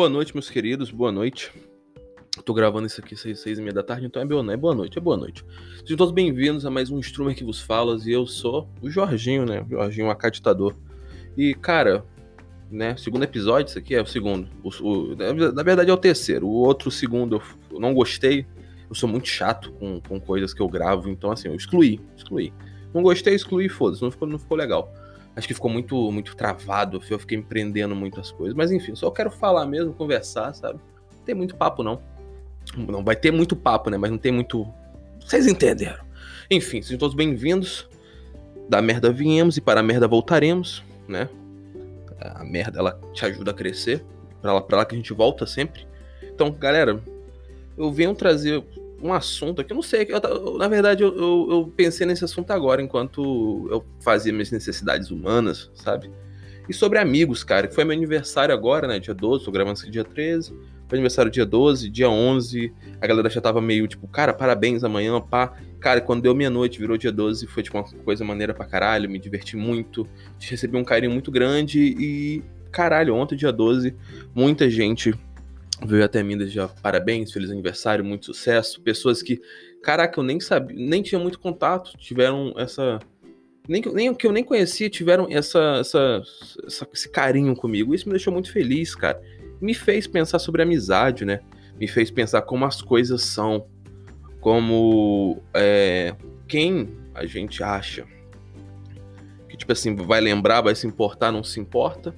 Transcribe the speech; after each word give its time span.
Boa 0.00 0.08
noite, 0.08 0.34
meus 0.34 0.48
queridos, 0.48 0.90
boa 0.90 1.12
noite. 1.12 1.52
tô 2.42 2.54
gravando 2.54 2.86
isso 2.86 2.98
aqui 3.02 3.12
às 3.12 3.20
seis, 3.20 3.38
seis 3.38 3.58
e 3.58 3.60
meia 3.60 3.74
da 3.74 3.82
tarde, 3.82 4.06
então 4.06 4.22
é 4.22 4.24
boa, 4.24 4.42
noite, 4.42 4.54
é 4.54 4.56
boa 4.56 4.74
noite, 4.74 4.96
é 4.96 5.00
boa 5.02 5.16
noite. 5.18 5.44
Sejam 5.80 5.98
todos 5.98 6.14
bem-vindos 6.14 6.64
a 6.64 6.70
mais 6.70 6.90
um 6.90 6.98
Strummer 7.00 7.36
que 7.36 7.44
vos 7.44 7.60
fala, 7.60 7.98
e 8.06 8.10
eu 8.10 8.26
sou 8.26 8.66
o 8.80 8.88
Jorginho, 8.88 9.44
né? 9.44 9.60
O 9.60 9.68
Jorginho 9.68 10.08
Acaditador. 10.08 10.74
E, 11.36 11.52
cara, 11.52 12.02
né, 12.70 12.96
segundo 12.96 13.24
episódio, 13.24 13.68
isso 13.68 13.78
aqui 13.78 13.94
é 13.94 14.00
o 14.00 14.06
segundo. 14.06 14.48
O, 14.64 14.70
o, 14.82 15.16
na 15.52 15.62
verdade 15.62 15.90
é 15.90 15.92
o 15.92 15.98
terceiro. 15.98 16.46
O 16.46 16.50
outro 16.50 16.90
segundo 16.90 17.42
eu 17.70 17.78
não 17.78 17.92
gostei. 17.92 18.46
Eu 18.88 18.94
sou 18.94 19.06
muito 19.06 19.28
chato 19.28 19.70
com, 19.72 20.00
com 20.00 20.18
coisas 20.18 20.54
que 20.54 20.62
eu 20.62 20.68
gravo, 20.70 21.10
então 21.10 21.30
assim, 21.30 21.48
eu 21.48 21.54
excluí, 21.54 22.00
excluí. 22.16 22.54
Não 22.94 23.02
gostei, 23.02 23.34
excluí, 23.34 23.68
foda-se, 23.68 24.00
não 24.00 24.10
ficou, 24.10 24.26
não 24.26 24.38
ficou 24.38 24.56
legal. 24.56 24.90
Acho 25.34 25.46
que 25.46 25.54
ficou 25.54 25.70
muito 25.70 26.10
muito 26.10 26.36
travado, 26.36 27.00
eu 27.08 27.18
fiquei 27.18 27.38
empreendendo 27.38 27.94
muitas 27.94 28.30
coisas. 28.30 28.54
Mas 28.56 28.70
enfim, 28.72 28.94
só 28.94 29.10
quero 29.10 29.30
falar 29.30 29.66
mesmo, 29.66 29.92
conversar, 29.92 30.52
sabe? 30.54 30.80
Não 31.16 31.24
tem 31.24 31.34
muito 31.34 31.56
papo, 31.56 31.82
não. 31.82 32.00
Não 32.76 33.04
vai 33.04 33.16
ter 33.16 33.30
muito 33.30 33.56
papo, 33.56 33.90
né? 33.90 33.96
Mas 33.96 34.10
não 34.10 34.18
tem 34.18 34.32
muito. 34.32 34.66
Vocês 35.20 35.46
entenderam. 35.46 36.04
Enfim, 36.50 36.82
sejam 36.82 36.98
todos 36.98 37.14
bem-vindos. 37.14 37.88
Da 38.68 38.80
merda 38.80 39.10
viemos 39.10 39.56
e 39.56 39.60
para 39.60 39.80
a 39.80 39.82
merda 39.82 40.06
voltaremos, 40.06 40.84
né? 41.08 41.28
A 42.20 42.44
merda 42.44 42.78
ela 42.78 43.00
te 43.12 43.24
ajuda 43.24 43.50
a 43.50 43.54
crescer. 43.54 44.04
Pra 44.40 44.52
lá, 44.52 44.60
pra 44.60 44.78
lá 44.78 44.84
que 44.84 44.94
a 44.94 44.98
gente 44.98 45.12
volta 45.12 45.46
sempre. 45.46 45.86
Então, 46.22 46.50
galera, 46.50 47.02
eu 47.76 47.92
venho 47.92 48.14
trazer 48.14 48.64
um 49.02 49.12
assunto 49.12 49.60
aqui, 49.60 49.72
eu 49.72 49.76
não 49.76 49.82
sei, 49.82 50.06
eu, 50.08 50.58
na 50.58 50.68
verdade 50.68 51.02
eu, 51.02 51.16
eu, 51.16 51.72
pensei 51.74 52.06
nesse 52.06 52.24
assunto 52.24 52.50
agora, 52.50 52.82
enquanto 52.82 53.68
eu 53.70 53.84
fazia 54.00 54.32
minhas 54.32 54.50
necessidades 54.50 55.10
humanas, 55.10 55.70
sabe? 55.74 56.10
E 56.68 56.74
sobre 56.74 56.98
amigos, 56.98 57.42
cara, 57.42 57.66
que 57.66 57.74
foi 57.74 57.84
meu 57.84 57.96
aniversário 57.96 58.54
agora, 58.54 58.86
né, 58.86 58.98
dia 58.98 59.14
12, 59.14 59.44
tô 59.44 59.50
gravando 59.50 59.80
aqui 59.80 59.90
dia 59.90 60.04
13, 60.04 60.54
foi 60.88 60.98
aniversário 60.98 61.30
dia 61.30 61.46
12, 61.46 61.88
dia 61.88 62.10
11, 62.10 62.72
a 63.00 63.06
galera 63.06 63.30
já 63.30 63.40
tava 63.40 63.60
meio 63.60 63.86
tipo, 63.86 64.06
cara, 64.08 64.32
parabéns 64.32 64.82
amanhã, 64.84 65.20
pá. 65.20 65.52
Cara, 65.78 66.00
quando 66.00 66.22
deu 66.22 66.34
meia-noite, 66.34 66.78
virou 66.78 66.96
dia 66.96 67.12
12, 67.12 67.46
foi 67.46 67.62
tipo 67.62 67.78
uma 67.78 67.84
coisa 68.04 68.24
maneira 68.24 68.52
pra 68.52 68.66
caralho, 68.66 69.08
me 69.08 69.18
diverti 69.18 69.56
muito, 69.56 70.06
recebi 70.40 70.76
um 70.76 70.84
carinho 70.84 71.12
muito 71.12 71.30
grande 71.30 71.80
e, 71.80 72.42
caralho, 72.70 73.14
ontem, 73.14 73.36
dia 73.36 73.52
12, 73.52 73.94
muita 74.34 74.68
gente 74.68 75.14
veio 75.86 76.04
até 76.04 76.22
mim 76.22 76.36
desde 76.36 76.56
já 76.56 76.68
parabéns, 76.68 77.32
feliz 77.32 77.50
aniversário, 77.50 78.04
muito 78.04 78.26
sucesso. 78.26 78.80
Pessoas 78.82 79.22
que, 79.22 79.40
caraca, 79.82 80.18
eu 80.18 80.24
nem 80.24 80.40
sabia, 80.40 80.76
nem 80.76 81.02
tinha 81.02 81.18
muito 81.18 81.38
contato, 81.38 81.96
tiveram 81.96 82.54
essa. 82.56 82.98
Nem, 83.68 83.82
nem 83.92 84.14
que 84.14 84.26
eu 84.26 84.32
nem 84.32 84.42
conhecia, 84.42 84.90
tiveram 84.90 85.26
essa, 85.30 85.78
essa, 85.80 86.22
essa, 86.66 86.88
esse 86.92 87.08
carinho 87.08 87.54
comigo. 87.54 87.94
Isso 87.94 88.06
me 88.06 88.12
deixou 88.12 88.32
muito 88.32 88.52
feliz, 88.52 88.94
cara. 88.94 89.20
Me 89.60 89.74
fez 89.74 90.06
pensar 90.06 90.38
sobre 90.38 90.62
amizade, 90.62 91.24
né? 91.24 91.40
Me 91.78 91.86
fez 91.86 92.10
pensar 92.10 92.42
como 92.42 92.64
as 92.64 92.82
coisas 92.82 93.22
são. 93.22 93.66
Como 94.40 95.42
é, 95.52 96.16
quem 96.48 96.88
a 97.14 97.26
gente 97.26 97.62
acha 97.62 98.06
que, 99.46 99.56
tipo 99.56 99.70
assim, 99.70 99.94
vai 99.94 100.18
lembrar, 100.18 100.62
vai 100.62 100.74
se 100.74 100.86
importar, 100.86 101.30
não 101.30 101.44
se 101.44 101.60
importa 101.60 102.14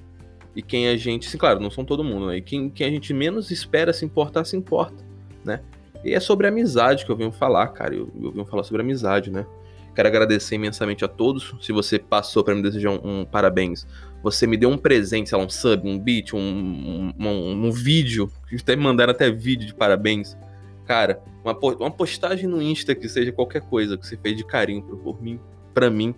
e 0.55 0.61
quem 0.61 0.87
a 0.87 0.95
gente, 0.95 1.29
sim, 1.29 1.37
claro, 1.37 1.59
não 1.59 1.71
são 1.71 1.83
todo 1.83 2.03
mundo, 2.03 2.27
né? 2.27 2.37
E 2.37 2.41
quem, 2.41 2.69
quem 2.69 2.87
a 2.87 2.89
gente 2.89 3.13
menos 3.13 3.49
espera 3.49 3.91
se 3.91 4.05
importar, 4.05 4.45
se 4.45 4.55
importa, 4.55 5.03
né? 5.43 5.61
E 6.03 6.13
é 6.13 6.19
sobre 6.19 6.47
amizade 6.47 7.05
que 7.05 7.11
eu 7.11 7.15
venho 7.15 7.31
falar, 7.31 7.67
cara. 7.69 7.95
Eu, 7.95 8.11
eu 8.21 8.31
venho 8.31 8.45
falar 8.45 8.63
sobre 8.63 8.81
amizade, 8.81 9.31
né? 9.31 9.45
Quero 9.95 10.07
agradecer 10.07 10.55
imensamente 10.55 11.05
a 11.05 11.07
todos. 11.07 11.55
Se 11.61 11.71
você 11.71 11.97
passou 11.97 12.43
para 12.43 12.53
me 12.53 12.61
desejar 12.61 12.89
um, 12.89 13.21
um, 13.21 13.25
parabéns, 13.25 13.87
você 14.21 14.45
me 14.45 14.57
deu 14.57 14.69
um 14.69 14.77
presente, 14.77 15.29
sei 15.29 15.37
lá, 15.37 15.43
um 15.43 15.49
sub, 15.49 15.87
um 15.87 15.97
beat, 15.97 16.33
um, 16.33 16.39
um, 16.39 17.13
um, 17.19 17.67
um 17.67 17.71
vídeo, 17.71 18.29
até 18.59 18.75
mandaram 18.75 19.11
até 19.11 19.31
vídeo 19.31 19.67
de 19.67 19.73
parabéns. 19.73 20.35
Cara, 20.85 21.21
uma, 21.43 21.57
uma 21.79 21.91
postagem 21.91 22.47
no 22.47 22.61
Insta 22.61 22.93
que 22.93 23.07
seja 23.07 23.31
qualquer 23.31 23.61
coisa 23.61 23.97
que 23.97 24.05
você 24.05 24.17
fez 24.17 24.35
de 24.35 24.43
carinho 24.43 24.81
por, 24.83 24.97
por 24.97 25.21
mim, 25.21 25.39
para 25.73 25.89
mim, 25.89 26.13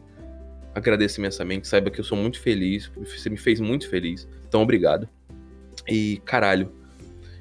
agradeço 0.75 1.19
imensamente. 1.19 1.67
Saiba 1.67 1.89
que 1.89 1.99
eu 1.99 2.03
sou 2.03 2.17
muito 2.17 2.39
feliz. 2.39 2.91
Você 2.95 3.29
me 3.29 3.37
fez 3.37 3.61
muito 3.61 3.89
feliz. 3.89 4.27
Então, 4.47 4.61
obrigado. 4.61 5.07
E, 5.87 6.21
caralho, 6.25 6.71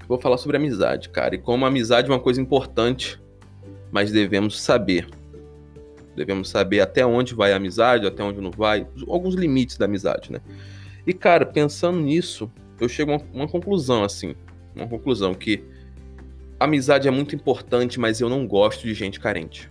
vou 0.07 0.21
falar 0.21 0.39
sobre 0.39 0.57
amizade, 0.57 1.09
cara. 1.09 1.35
E 1.35 1.39
como 1.39 1.67
amizade 1.67 2.09
é 2.09 2.13
uma 2.13 2.21
coisa 2.21 2.41
importante, 2.41 3.21
mas 3.91 4.13
devemos 4.13 4.61
saber. 4.61 5.09
Devemos 6.15 6.49
saber 6.49 6.81
até 6.81 7.05
onde 7.05 7.35
vai 7.35 7.53
a 7.53 7.57
amizade, 7.57 8.07
até 8.07 8.23
onde 8.23 8.41
não 8.41 8.53
vai. 8.53 8.87
Alguns 9.09 9.35
limites 9.35 9.77
da 9.77 9.87
amizade, 9.87 10.31
né? 10.31 10.41
E, 11.05 11.13
cara, 11.13 11.45
pensando 11.45 11.99
nisso, 11.99 12.51
eu 12.81 12.89
chego 12.89 13.13
a 13.13 13.17
uma, 13.17 13.25
uma 13.33 13.49
conclusão, 13.49 14.05
assim. 14.05 14.37
Uma 14.77 14.87
conclusão 14.87 15.35
que 15.35 15.65
amizade 16.59 17.09
é 17.09 17.11
muito 17.11 17.35
importante, 17.35 17.99
mas 17.99 18.21
eu 18.21 18.29
não 18.29 18.47
gosto 18.47 18.83
de 18.83 18.95
gente 18.95 19.19
carente. 19.19 19.71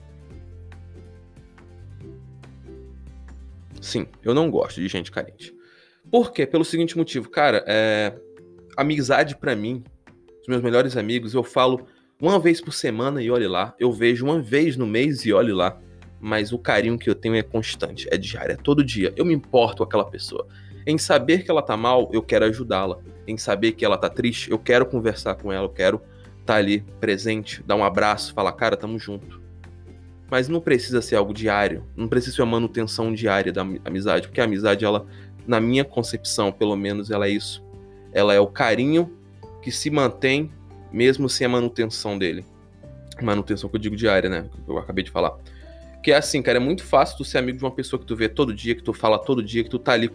Sim, 3.84 4.08
eu 4.24 4.34
não 4.34 4.50
gosto 4.50 4.80
de 4.80 4.88
gente 4.88 5.12
carente. 5.12 5.54
Por 6.10 6.32
quê? 6.32 6.48
Pelo 6.48 6.64
seguinte 6.64 6.98
motivo, 6.98 7.30
cara, 7.30 7.66
é... 7.68 8.18
amizade 8.78 9.36
para 9.36 9.58
mim, 9.58 9.84
os 10.42 10.48
meus 10.48 10.62
melhores 10.62 10.96
amigos, 10.96 11.34
eu 11.34 11.44
falo 11.44 11.86
uma 12.20 12.40
vez 12.40 12.62
por 12.62 12.74
semana 12.74 13.22
e 13.22 13.30
olhe 13.30 13.46
lá. 13.46 13.76
Eu 13.78 13.92
vejo 13.92 14.24
uma 14.24 14.42
vez 14.42 14.78
no 14.78 14.88
mês 14.88 15.26
e 15.26 15.34
olhe 15.34 15.52
lá. 15.52 15.78
Mas 16.18 16.54
o 16.54 16.58
carinho 16.58 16.98
que 16.98 17.10
eu 17.10 17.16
tenho 17.16 17.36
é 17.36 17.44
constante, 17.44 18.08
é 18.10 18.18
diário, 18.18 18.54
é 18.54 18.56
todo 18.56 18.86
dia. 18.86 19.12
Eu 19.18 19.26
me 19.26 19.34
importo 19.34 19.80
com 19.80 19.84
aquela 19.84 20.10
pessoa. 20.10 20.48
Em 20.88 20.98
saber 20.98 21.44
que 21.44 21.52
ela 21.52 21.62
tá 21.62 21.76
mal, 21.76 22.10
eu 22.14 22.24
quero 22.24 22.46
ajudá-la. 22.46 23.00
Em 23.28 23.38
saber 23.38 23.74
que 23.74 23.84
ela 23.84 23.98
tá 23.98 24.08
triste, 24.08 24.50
eu 24.50 24.58
quero 24.58 24.86
conversar 24.86 25.36
com 25.36 25.52
ela, 25.52 25.66
eu 25.66 25.70
quero 25.70 25.98
estar 26.40 26.54
tá 26.54 26.56
ali 26.56 26.86
presente, 27.02 27.62
dar 27.64 27.76
um 27.76 27.84
abraço, 27.84 28.34
falar, 28.34 28.54
cara, 28.54 28.78
tamo 28.78 28.98
junto. 28.98 29.43
Mas 30.34 30.50
não 30.50 30.60
precisa 30.60 31.00
ser 31.00 31.16
algo 31.16 31.32
diário, 31.32 31.84
não 31.96 32.08
precisa 32.08 32.38
ser 32.38 32.42
uma 32.42 32.54
manutenção 32.54 33.14
diária 33.14 33.54
da 33.54 33.62
amizade, 33.86 34.28
porque 34.28 34.42
a 34.42 34.46
amizade, 34.46 34.84
ela, 34.84 35.06
na 35.46 35.62
minha 35.62 35.86
concepção, 35.86 36.52
pelo 36.52 36.76
menos, 36.76 37.12
ela 37.12 37.28
é 37.28 37.30
isso. 37.30 37.64
Ela 38.12 38.34
é 38.34 38.40
o 38.40 38.48
carinho 38.48 39.16
que 39.62 39.72
se 39.72 39.92
mantém 39.92 40.52
mesmo 40.92 41.30
sem 41.30 41.46
a 41.46 41.50
manutenção 41.50 42.18
dele. 42.18 42.44
Manutenção 43.22 43.70
que 43.70 43.76
eu 43.76 43.80
digo 43.80 43.96
diária, 43.96 44.28
né? 44.28 44.50
Que 44.66 44.72
eu 44.72 44.80
acabei 44.80 45.04
de 45.04 45.12
falar. 45.12 45.38
Que 46.02 46.12
é 46.12 46.16
assim, 46.16 46.42
cara, 46.42 46.58
é 46.58 46.60
muito 46.60 46.84
fácil 46.84 47.16
tu 47.16 47.24
ser 47.24 47.38
amigo 47.38 47.60
de 47.60 47.64
uma 47.64 47.70
pessoa 47.70 48.00
que 48.00 48.06
tu 48.08 48.16
vê 48.16 48.28
todo 48.28 48.56
dia, 48.56 48.74
que 48.74 48.82
tu 48.82 48.92
fala 48.92 49.20
todo 49.20 49.44
dia, 49.44 49.64
que 49.64 49.70
tu 49.70 49.78
tá 49.78 49.92
ali 49.92 50.10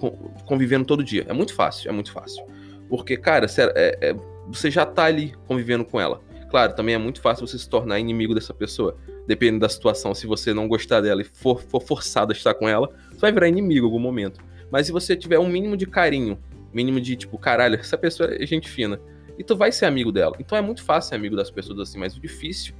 convivendo 0.44 0.84
todo 0.84 1.04
dia. 1.04 1.26
É 1.28 1.32
muito 1.32 1.54
fácil, 1.54 1.88
é 1.88 1.92
muito 1.92 2.10
fácil. 2.10 2.44
Porque, 2.88 3.16
cara, 3.16 3.46
é, 3.56 3.98
é, 4.00 4.16
você 4.48 4.68
já 4.68 4.84
tá 4.84 5.04
ali 5.04 5.32
convivendo 5.46 5.84
com 5.84 6.00
ela. 6.00 6.20
Claro, 6.50 6.74
também 6.74 6.96
é 6.96 6.98
muito 6.98 7.20
fácil 7.20 7.46
você 7.46 7.56
se 7.56 7.68
tornar 7.68 8.00
inimigo 8.00 8.34
dessa 8.34 8.52
pessoa. 8.52 8.98
Dependendo 9.28 9.60
da 9.60 9.68
situação, 9.68 10.14
se 10.14 10.26
você 10.26 10.54
não 10.54 10.66
gostar 10.66 11.02
dela 11.02 11.20
e 11.20 11.24
for, 11.24 11.60
for 11.60 11.82
forçado 11.82 12.32
a 12.32 12.34
estar 12.34 12.54
com 12.54 12.66
ela, 12.66 12.88
você 13.10 13.20
vai 13.20 13.30
virar 13.30 13.46
inimigo 13.46 13.84
em 13.84 13.88
algum 13.90 13.98
momento. 13.98 14.40
Mas 14.70 14.86
se 14.86 14.92
você 14.92 15.14
tiver 15.14 15.38
um 15.38 15.46
mínimo 15.46 15.76
de 15.76 15.84
carinho, 15.84 16.38
mínimo 16.72 16.98
de 16.98 17.14
tipo, 17.14 17.36
caralho, 17.36 17.74
essa 17.74 17.98
pessoa 17.98 18.34
é 18.34 18.46
gente 18.46 18.70
fina, 18.70 18.98
e 19.38 19.44
tu 19.44 19.54
vai 19.54 19.70
ser 19.70 19.84
amigo 19.84 20.10
dela. 20.10 20.34
Então 20.40 20.56
é 20.56 20.62
muito 20.62 20.82
fácil 20.82 21.10
ser 21.10 21.16
amigo 21.16 21.36
das 21.36 21.50
pessoas 21.50 21.78
assim, 21.78 21.98
mas 21.98 22.16
o 22.16 22.20
difícil 22.20 22.74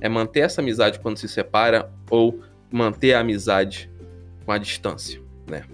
é 0.00 0.08
manter 0.08 0.40
essa 0.40 0.60
amizade 0.60 1.00
quando 1.00 1.16
se 1.16 1.26
separa 1.26 1.92
ou 2.08 2.40
manter 2.70 3.14
a 3.14 3.20
amizade 3.20 3.90
com 4.46 4.52
a 4.52 4.58
distância, 4.58 5.20
né? 5.50 5.64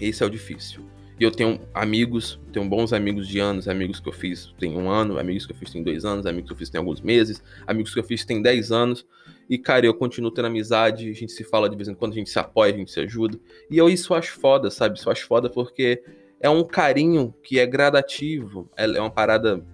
Esse 0.00 0.22
é 0.22 0.26
o 0.26 0.30
difícil. 0.30 0.84
E 1.18 1.24
eu 1.24 1.30
tenho 1.30 1.58
amigos, 1.72 2.38
tenho 2.52 2.68
bons 2.68 2.92
amigos 2.92 3.26
de 3.26 3.38
anos, 3.38 3.68
amigos 3.68 3.98
que 3.98 4.08
eu 4.08 4.12
fiz 4.12 4.52
tem 4.58 4.76
um 4.76 4.90
ano, 4.90 5.18
amigos 5.18 5.46
que 5.46 5.52
eu 5.52 5.56
fiz 5.56 5.70
tem 5.70 5.82
dois 5.82 6.04
anos, 6.04 6.26
amigos 6.26 6.50
que 6.50 6.52
eu 6.52 6.58
fiz 6.58 6.68
tem 6.68 6.78
alguns 6.78 7.00
meses, 7.00 7.42
amigos 7.66 7.94
que 7.94 7.98
eu 7.98 8.04
fiz 8.04 8.24
tem 8.24 8.42
dez 8.42 8.70
anos. 8.70 9.06
E, 9.48 9.56
cara, 9.56 9.86
eu 9.86 9.94
continuo 9.94 10.30
tendo 10.30 10.46
amizade, 10.46 11.08
a 11.08 11.14
gente 11.14 11.32
se 11.32 11.42
fala 11.42 11.70
de 11.70 11.76
vez 11.76 11.88
em 11.88 11.94
quando, 11.94 12.12
a 12.12 12.16
gente 12.16 12.28
se 12.28 12.38
apoia, 12.38 12.74
a 12.74 12.76
gente 12.76 12.90
se 12.90 13.00
ajuda. 13.00 13.38
E 13.70 13.78
eu 13.78 13.88
isso 13.88 14.12
acho 14.12 14.32
foda, 14.38 14.70
sabe? 14.70 14.98
Isso 14.98 15.08
acho 15.08 15.26
foda 15.26 15.48
porque 15.48 16.02
é 16.38 16.50
um 16.50 16.62
carinho 16.62 17.34
que 17.42 17.58
é 17.58 17.64
gradativo, 17.64 18.68
é, 18.76 18.84
é 18.84 19.00
uma 19.00 19.10
parada. 19.10 19.64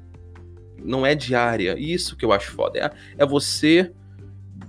Não 0.79 1.05
é 1.05 1.15
diária. 1.15 1.75
Isso 1.77 2.17
que 2.17 2.25
eu 2.25 2.33
acho 2.33 2.53
foda. 2.53 2.79
É, 2.79 3.23
é 3.23 3.27
você 3.27 3.93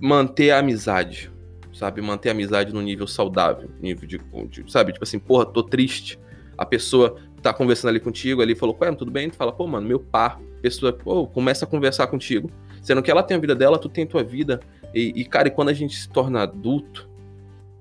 manter 0.00 0.50
a 0.50 0.58
amizade, 0.58 1.30
sabe? 1.72 2.00
Manter 2.00 2.30
a 2.30 2.32
amizade 2.32 2.72
no 2.72 2.80
nível 2.80 3.06
saudável, 3.06 3.70
nível 3.80 4.08
de, 4.08 4.18
de, 4.48 4.72
sabe? 4.72 4.92
Tipo 4.92 5.04
assim, 5.04 5.20
porra, 5.20 5.46
tô 5.46 5.62
triste 5.62 6.18
a 6.56 6.64
pessoa 6.64 7.16
tá 7.42 7.52
conversando 7.52 7.90
ali 7.90 8.00
contigo, 8.00 8.40
ali 8.40 8.54
falou, 8.54 8.76
ué, 8.80 8.92
tudo 8.94 9.10
bem? 9.10 9.28
Tu 9.28 9.36
fala, 9.36 9.52
pô, 9.52 9.66
mano, 9.66 9.86
meu 9.86 10.00
par. 10.00 10.40
Pessoa, 10.62 10.92
pô, 10.92 11.26
começa 11.26 11.64
a 11.64 11.68
conversar 11.68 12.06
contigo. 12.06 12.50
Sendo 12.82 13.02
que 13.02 13.10
ela 13.10 13.22
tem 13.22 13.36
a 13.36 13.40
vida 13.40 13.54
dela, 13.54 13.78
tu 13.78 13.88
tem 13.88 14.04
a 14.04 14.06
tua 14.06 14.24
vida. 14.24 14.60
E, 14.94 15.12
e, 15.16 15.24
cara, 15.24 15.48
e 15.48 15.50
quando 15.50 15.68
a 15.68 15.72
gente 15.72 15.94
se 15.94 16.08
torna 16.08 16.42
adulto, 16.42 17.08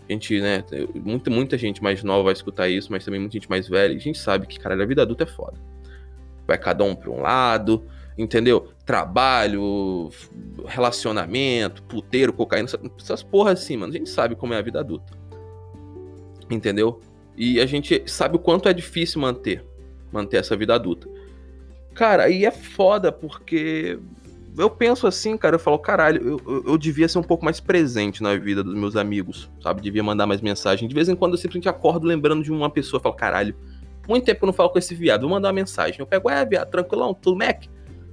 a 0.08 0.12
gente, 0.12 0.42
né, 0.42 0.64
muita, 0.96 1.30
muita 1.30 1.58
gente 1.58 1.82
mais 1.82 2.04
nova 2.04 2.24
vai 2.24 2.34
escutar 2.34 2.68
isso, 2.68 2.92
mas 2.92 3.06
também 3.06 3.20
muita 3.20 3.34
gente 3.34 3.50
mais 3.50 3.68
velha, 3.68 3.96
a 3.96 4.00
gente 4.00 4.18
sabe 4.18 4.48
que, 4.48 4.60
cara, 4.60 4.82
a 4.82 4.86
vida 4.86 5.02
adulta 5.02 5.24
é 5.24 5.28
foda. 5.28 5.58
Vai 6.46 6.58
cada 6.58 6.84
um 6.84 6.94
pra 6.94 7.10
um 7.10 7.22
lado, 7.22 7.86
entendeu? 8.18 8.68
Trabalho, 8.86 10.10
relacionamento, 10.66 11.84
puteiro, 11.84 12.34
cocaína, 12.34 12.68
essas 13.00 13.24
porras 13.24 13.62
assim, 13.62 13.78
mano. 13.78 13.94
A 13.94 13.98
gente 13.98 14.10
sabe 14.10 14.36
como 14.36 14.54
é 14.54 14.58
a 14.58 14.62
vida 14.62 14.82
adulta. 14.82 15.14
Entendeu? 16.50 17.00
E 17.36 17.60
a 17.60 17.66
gente 17.66 18.04
sabe 18.06 18.36
o 18.36 18.40
quanto 18.40 18.70
é 18.70 18.74
difícil 18.74 19.20
manter, 19.20 19.66
manter 20.12 20.38
essa 20.38 20.56
vida 20.56 20.76
adulta. 20.76 21.08
Cara, 21.94 22.24
aí 22.24 22.46
é 22.46 22.52
foda, 22.52 23.12
porque 23.12 24.00
eu 24.58 24.70
penso 24.70 25.08
assim, 25.08 25.36
cara, 25.36 25.56
eu 25.56 25.60
falo, 25.60 25.80
caralho, 25.80 26.40
eu, 26.46 26.64
eu, 26.68 26.78
devia 26.78 27.08
ser 27.08 27.18
um 27.18 27.24
pouco 27.24 27.44
mais 27.44 27.60
presente 27.60 28.22
na 28.22 28.36
vida 28.36 28.64
dos 28.64 28.76
meus 28.76 28.96
amigos, 28.96 29.50
sabe? 29.62 29.82
Devia 29.82 30.04
mandar 30.04 30.28
mais 30.28 30.42
mensagem. 30.42 30.88
De 30.88 30.94
vez 30.94 31.10
em 31.10 31.16
quando 31.16 31.34
eu 31.34 31.38
simplesmente 31.38 31.70
acordo 31.70 32.06
lembrando 32.06 32.44
de 32.44 32.52
uma 32.52 32.70
pessoa, 32.70 33.00
falo, 33.00 33.16
caralho, 33.16 33.56
muito 34.08 34.26
tempo 34.26 34.44
eu 34.44 34.48
não 34.48 34.54
falo 34.54 34.70
com 34.70 34.78
esse 34.78 34.94
viado, 34.94 35.22
vou 35.22 35.30
mandar 35.32 35.48
uma 35.50 35.54
mensagem. 35.54 36.00
Eu 36.00 36.06
pego, 36.06 36.30
é, 36.30 36.46
viado, 36.46 36.70
tranquilão, 36.70 37.14
tudo 37.14 37.38
Mac? 37.38 37.64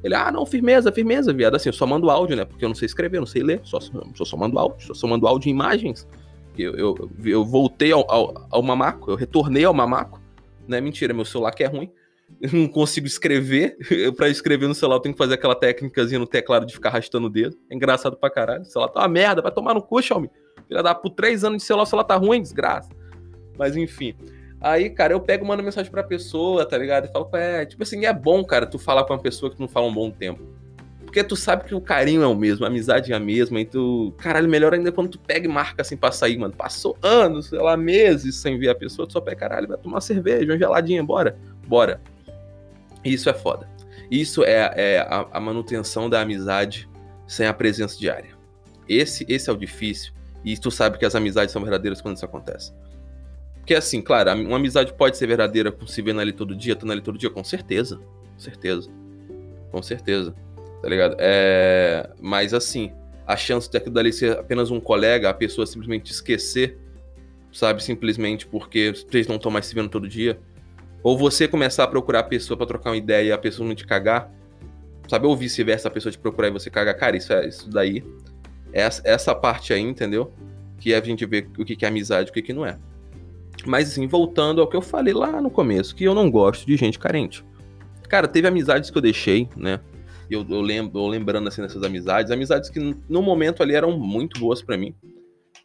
Ele, 0.03 0.15
ah, 0.15 0.33
não, 0.33 0.47
firmeza, 0.47 0.91
firmeza, 0.91 1.33
viado. 1.33 1.57
Assim, 1.57 1.69
eu 1.69 1.73
só 1.75 1.87
mando 1.87 2.09
áudio, 2.09 2.37
né? 2.37 2.45
Porque 2.45 2.65
eu 2.65 2.69
não 2.69 2.75
sei 2.75 2.87
escrever, 2.87 3.19
não 3.19 3.27
sei 3.27 3.43
ler, 3.43 3.61
só, 3.65 3.79
só, 3.81 4.25
só 4.25 4.37
mando 4.37 4.59
áudio, 4.59 4.87
só, 4.87 4.95
só 4.95 5.07
mando 5.07 5.27
áudio 5.27 5.49
e 5.49 5.51
imagens. 5.51 6.09
Eu, 6.59 6.75
eu, 6.75 7.11
eu 7.25 7.45
voltei 7.45 7.93
ao, 7.93 8.11
ao, 8.11 8.47
ao 8.51 8.63
mamaco, 8.63 9.11
eu 9.11 9.17
retornei 9.17 9.65
ao 9.65 9.73
mamaco, 9.73 10.21
né? 10.69 10.81
Mentira, 10.81 11.15
meu 11.15 11.25
celular 11.25 11.53
que 11.53 11.65
é 11.65 11.67
ruim 11.67 11.91
eu 12.41 12.51
não 12.53 12.69
consigo 12.69 13.07
escrever. 13.07 13.77
para 14.17 14.29
escrever 14.29 14.69
no 14.69 14.75
celular, 14.75 14.97
eu 14.97 15.01
tenho 15.01 15.15
que 15.15 15.19
fazer 15.19 15.35
aquela 15.35 15.55
técnicazinha 15.55 16.19
no 16.19 16.27
teclado 16.27 16.67
de 16.67 16.75
ficar 16.75 16.91
arrastando 16.91 17.27
o 17.27 17.31
dedo. 17.31 17.57
É 17.71 17.75
engraçado 17.75 18.17
pra 18.17 18.31
caralho. 18.31 18.63
O 18.63 18.67
celular 18.67 18.89
tá 18.91 19.01
uma 19.01 19.09
merda, 19.09 19.43
vai 19.43 19.51
tomar 19.51 19.75
no 19.75 19.83
cu, 19.83 20.03
Xiaomi. 20.03 20.31
Filha 20.69 20.83
da 20.83 20.95
por 20.95 21.11
três 21.11 21.43
anos 21.43 21.59
de 21.59 21.65
celular, 21.65 21.85
o 21.85 21.87
celular 21.87 22.05
tá 22.05 22.17
ruim, 22.17 22.41
desgraça. 22.41 22.91
Mas 23.59 23.77
enfim. 23.77 24.15
Aí, 24.61 24.91
cara, 24.91 25.15
eu 25.15 25.21
pego 25.21 25.47
mando 25.47 25.63
mensagem 25.63 25.91
pra 25.91 26.03
pessoa, 26.03 26.67
tá 26.67 26.77
ligado? 26.77 27.07
E 27.07 27.13
falo, 27.13 27.29
é, 27.35 27.65
tipo 27.65 27.83
assim, 27.83 28.05
é 28.05 28.13
bom, 28.13 28.45
cara, 28.45 28.67
tu 28.67 28.79
falar 28.79 29.05
com 29.05 29.15
uma 29.15 29.19
pessoa 29.19 29.51
que 29.51 29.57
tu 29.57 29.61
não 29.61 29.69
fala 29.69 29.87
um 29.87 29.95
bom 29.95 30.11
tempo. 30.11 30.43
Porque 31.11 31.25
tu 31.25 31.35
sabe 31.35 31.65
que 31.65 31.75
o 31.75 31.81
carinho 31.81 32.23
é 32.23 32.27
o 32.29 32.37
mesmo, 32.37 32.65
a 32.65 32.69
amizade 32.69 33.13
é 33.13 33.17
a 33.17 33.19
mesma, 33.19 33.61
e 33.61 33.65
tu. 33.65 34.15
Caralho, 34.17 34.49
melhor 34.49 34.73
ainda 34.73 34.93
quando 34.93 35.09
tu 35.09 35.19
pega 35.19 35.45
e 35.45 35.49
marca 35.51 35.83
assim 35.83 35.97
pra 35.97 36.13
sair, 36.13 36.39
mano. 36.39 36.55
Passou 36.55 36.97
anos, 37.03 37.47
sei 37.47 37.59
lá, 37.59 37.77
meses 37.77 38.37
sem 38.37 38.57
ver 38.61 38.69
a 38.69 38.77
pessoa, 38.77 39.09
tu 39.09 39.15
só 39.15 39.21
pega, 39.21 39.41
caralho, 39.41 39.67
vai 39.67 39.77
tomar 39.77 40.01
cerveja, 40.03 40.53
uma 40.53 40.57
geladinha, 40.57 41.03
bora. 41.03 41.37
Bora. 41.67 42.01
Isso 43.05 43.29
é 43.29 43.35
foda. 43.35 43.69
Isso 44.09 44.45
é, 44.45 44.73
é 44.77 44.99
a, 45.01 45.27
a, 45.33 45.41
manutenção 45.41 46.09
da 46.09 46.21
amizade 46.21 46.89
sem 47.27 47.49
a 47.49 47.53
presença 47.53 47.99
diária. 47.99 48.31
Esse, 48.89 49.27
esse 49.29 49.51
é 49.51 49.53
o 49.53 49.57
difícil. 49.57 50.13
E 50.45 50.57
tu 50.57 50.71
sabe 50.71 50.97
que 50.97 51.05
as 51.05 51.17
amizades 51.17 51.51
são 51.53 51.61
verdadeiras 51.61 52.01
quando 52.01 52.15
isso 52.15 52.25
acontece. 52.25 52.73
Porque 53.57 53.75
assim, 53.75 54.01
claro, 54.01 54.33
uma 54.33 54.59
amizade 54.59 54.93
pode 54.93 55.17
ser 55.17 55.27
verdadeira 55.27 55.73
com 55.73 55.89
se 55.89 56.01
vendo 56.03 56.21
ali 56.21 56.33
todo 56.33 56.55
dia, 56.55 56.75
estando 56.75 56.93
ali 56.93 57.01
todo 57.01 57.19
dia, 57.19 57.31
com 57.31 57.43
certeza. 57.43 57.97
Com 57.97 58.39
certeza. 58.39 58.89
Com 59.73 59.83
certeza. 59.83 60.37
Tá 60.83 60.89
ligado? 60.89 61.17
É... 61.19 62.11
Mas 62.21 62.55
assim, 62.55 62.93
a 63.27 63.37
chance 63.37 63.71
de 63.71 63.77
aquilo 63.77 63.95
dali 63.95 64.13
ser 64.13 64.39
apenas 64.39 64.71
um 64.71 64.81
colega, 64.81 65.31
a 65.31 65.35
pessoa 65.35 65.67
simplesmente 65.67 66.11
esquecer, 66.11 66.79
sabe? 67.53 67.83
Simplesmente 67.83 68.47
porque 68.47 68.93
vocês 68.93 69.27
não 69.27 69.37
estão 69.37 69.51
mais 69.51 69.67
se 69.67 69.75
vendo 69.75 69.89
todo 69.89 70.09
dia 70.09 70.39
ou 71.03 71.17
você 71.17 71.49
começar 71.49 71.85
a 71.85 71.87
procurar 71.87 72.21
a 72.21 72.25
pessoa 72.25 72.57
para 72.57 72.67
trocar 72.67 72.91
uma 72.91 72.97
ideia 72.97 73.29
e 73.29 73.33
a 73.33 73.39
pessoa 73.39 73.67
não 73.67 73.75
te 73.75 73.87
cagar. 73.87 74.31
Sabe? 75.09 75.27
Ou 75.27 75.37
vice-versa, 75.37 75.89
a 75.89 75.91
pessoa 75.91 76.13
te 76.13 76.19
procurar 76.19 76.49
e 76.49 76.51
você 76.51 76.71
cagar. 76.71 76.95
Cara, 76.97 77.17
isso, 77.17 77.33
é, 77.33 77.49
isso 77.49 77.69
daí. 77.71 78.05
Essa, 78.73 79.03
essa 79.05 79.35
parte 79.35 79.73
aí, 79.73 79.81
entendeu? 79.81 80.33
Que 80.79 80.93
é 80.93 80.99
a 80.99 81.05
gente 81.05 81.27
ver 81.27 81.49
o 81.59 81.65
que, 81.65 81.75
que 81.75 81.85
é 81.85 81.89
amizade 81.89 82.29
e 82.29 82.31
o 82.31 82.33
que, 82.33 82.43
que 82.43 82.53
não 82.53 82.65
é. 82.65 82.79
Mas 83.67 83.91
assim, 83.91 84.07
voltando 84.07 84.61
ao 84.61 84.69
que 84.69 84.77
eu 84.77 84.83
falei 84.83 85.13
lá 85.13 85.41
no 85.41 85.51
começo, 85.51 85.95
que 85.95 86.05
eu 86.05 86.15
não 86.15 86.31
gosto 86.31 86.67
de 86.67 86.77
gente 86.77 86.99
carente. 86.99 87.45
Cara, 88.09 88.29
teve 88.29 88.47
amizades 88.47 88.91
que 88.91 88.97
eu 88.97 89.03
deixei, 89.03 89.49
né? 89.57 89.81
Eu, 90.31 90.47
eu 90.49 90.61
lembro, 90.61 91.01
eu 91.01 91.09
lembrando 91.09 91.49
assim 91.49 91.61
dessas 91.61 91.83
amizades, 91.83 92.31
amizades 92.31 92.71
que 92.71 92.79
no 93.09 93.21
momento 93.21 93.63
ali 93.63 93.75
eram 93.75 93.99
muito 93.99 94.39
boas 94.39 94.63
para 94.63 94.77
mim. 94.77 94.95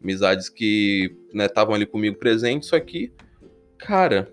Amizades 0.01 0.50
que 0.50 1.15
estavam 1.33 1.73
né, 1.73 1.75
ali 1.77 1.85
comigo 1.85 2.17
presentes, 2.17 2.69
só 2.69 2.79
que, 2.79 3.13
cara, 3.77 4.27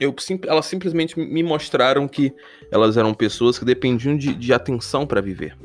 eu, 0.00 0.14
elas 0.46 0.66
simplesmente 0.66 1.18
me 1.18 1.42
mostraram 1.42 2.08
que 2.08 2.32
elas 2.70 2.96
eram 2.96 3.12
pessoas 3.12 3.58
que 3.58 3.64
dependiam 3.64 4.16
de, 4.16 4.34
de 4.34 4.52
atenção 4.52 5.06
para 5.06 5.20
viver. 5.20 5.56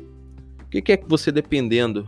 O 0.62 0.68
que, 0.68 0.82
que, 0.82 0.92
é 0.92 0.96
que 0.98 1.08
você 1.08 1.32
dependendo 1.32 2.06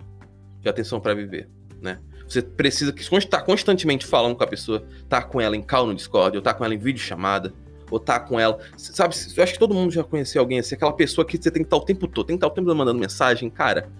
de 0.60 0.68
atenção 0.68 1.00
para 1.00 1.14
viver, 1.14 1.48
né? 1.80 1.98
Você 2.28 2.42
precisa 2.42 2.92
que 2.92 3.02
estar 3.02 3.42
constantemente 3.42 4.06
falando 4.06 4.36
com 4.36 4.44
a 4.44 4.46
pessoa, 4.46 4.86
tá 5.08 5.20
com 5.20 5.40
ela 5.40 5.56
em 5.56 5.62
call 5.62 5.86
no 5.86 5.94
Discord, 5.94 6.36
ou 6.36 6.42
tá 6.42 6.54
com 6.54 6.64
ela 6.64 6.74
em 6.74 6.78
vídeo 6.78 7.00
chamada, 7.00 7.52
ou 7.90 7.98
tá 7.98 8.20
com 8.20 8.38
ela. 8.38 8.58
Sabe, 8.76 9.14
eu 9.37 9.42
acho 9.42 9.52
que 9.52 9.58
todo 9.58 9.75
mundo 9.75 9.90
já 9.90 10.04
conheceu 10.04 10.40
alguém 10.40 10.58
assim, 10.58 10.75
aquela 10.75 10.92
pessoa 10.92 11.25
que 11.25 11.37
você 11.37 11.50
tem 11.50 11.62
que 11.62 11.66
estar 11.66 11.76
o 11.76 11.84
tempo 11.84 12.06
todo, 12.06 12.26
tem 12.26 12.37
que 12.37 12.38
estar 12.38 12.46
o 12.46 12.50
tempo 12.50 12.66
todo 12.66 12.76
mandando 12.76 12.98
mensagem, 12.98 13.48
cara. 13.50 13.90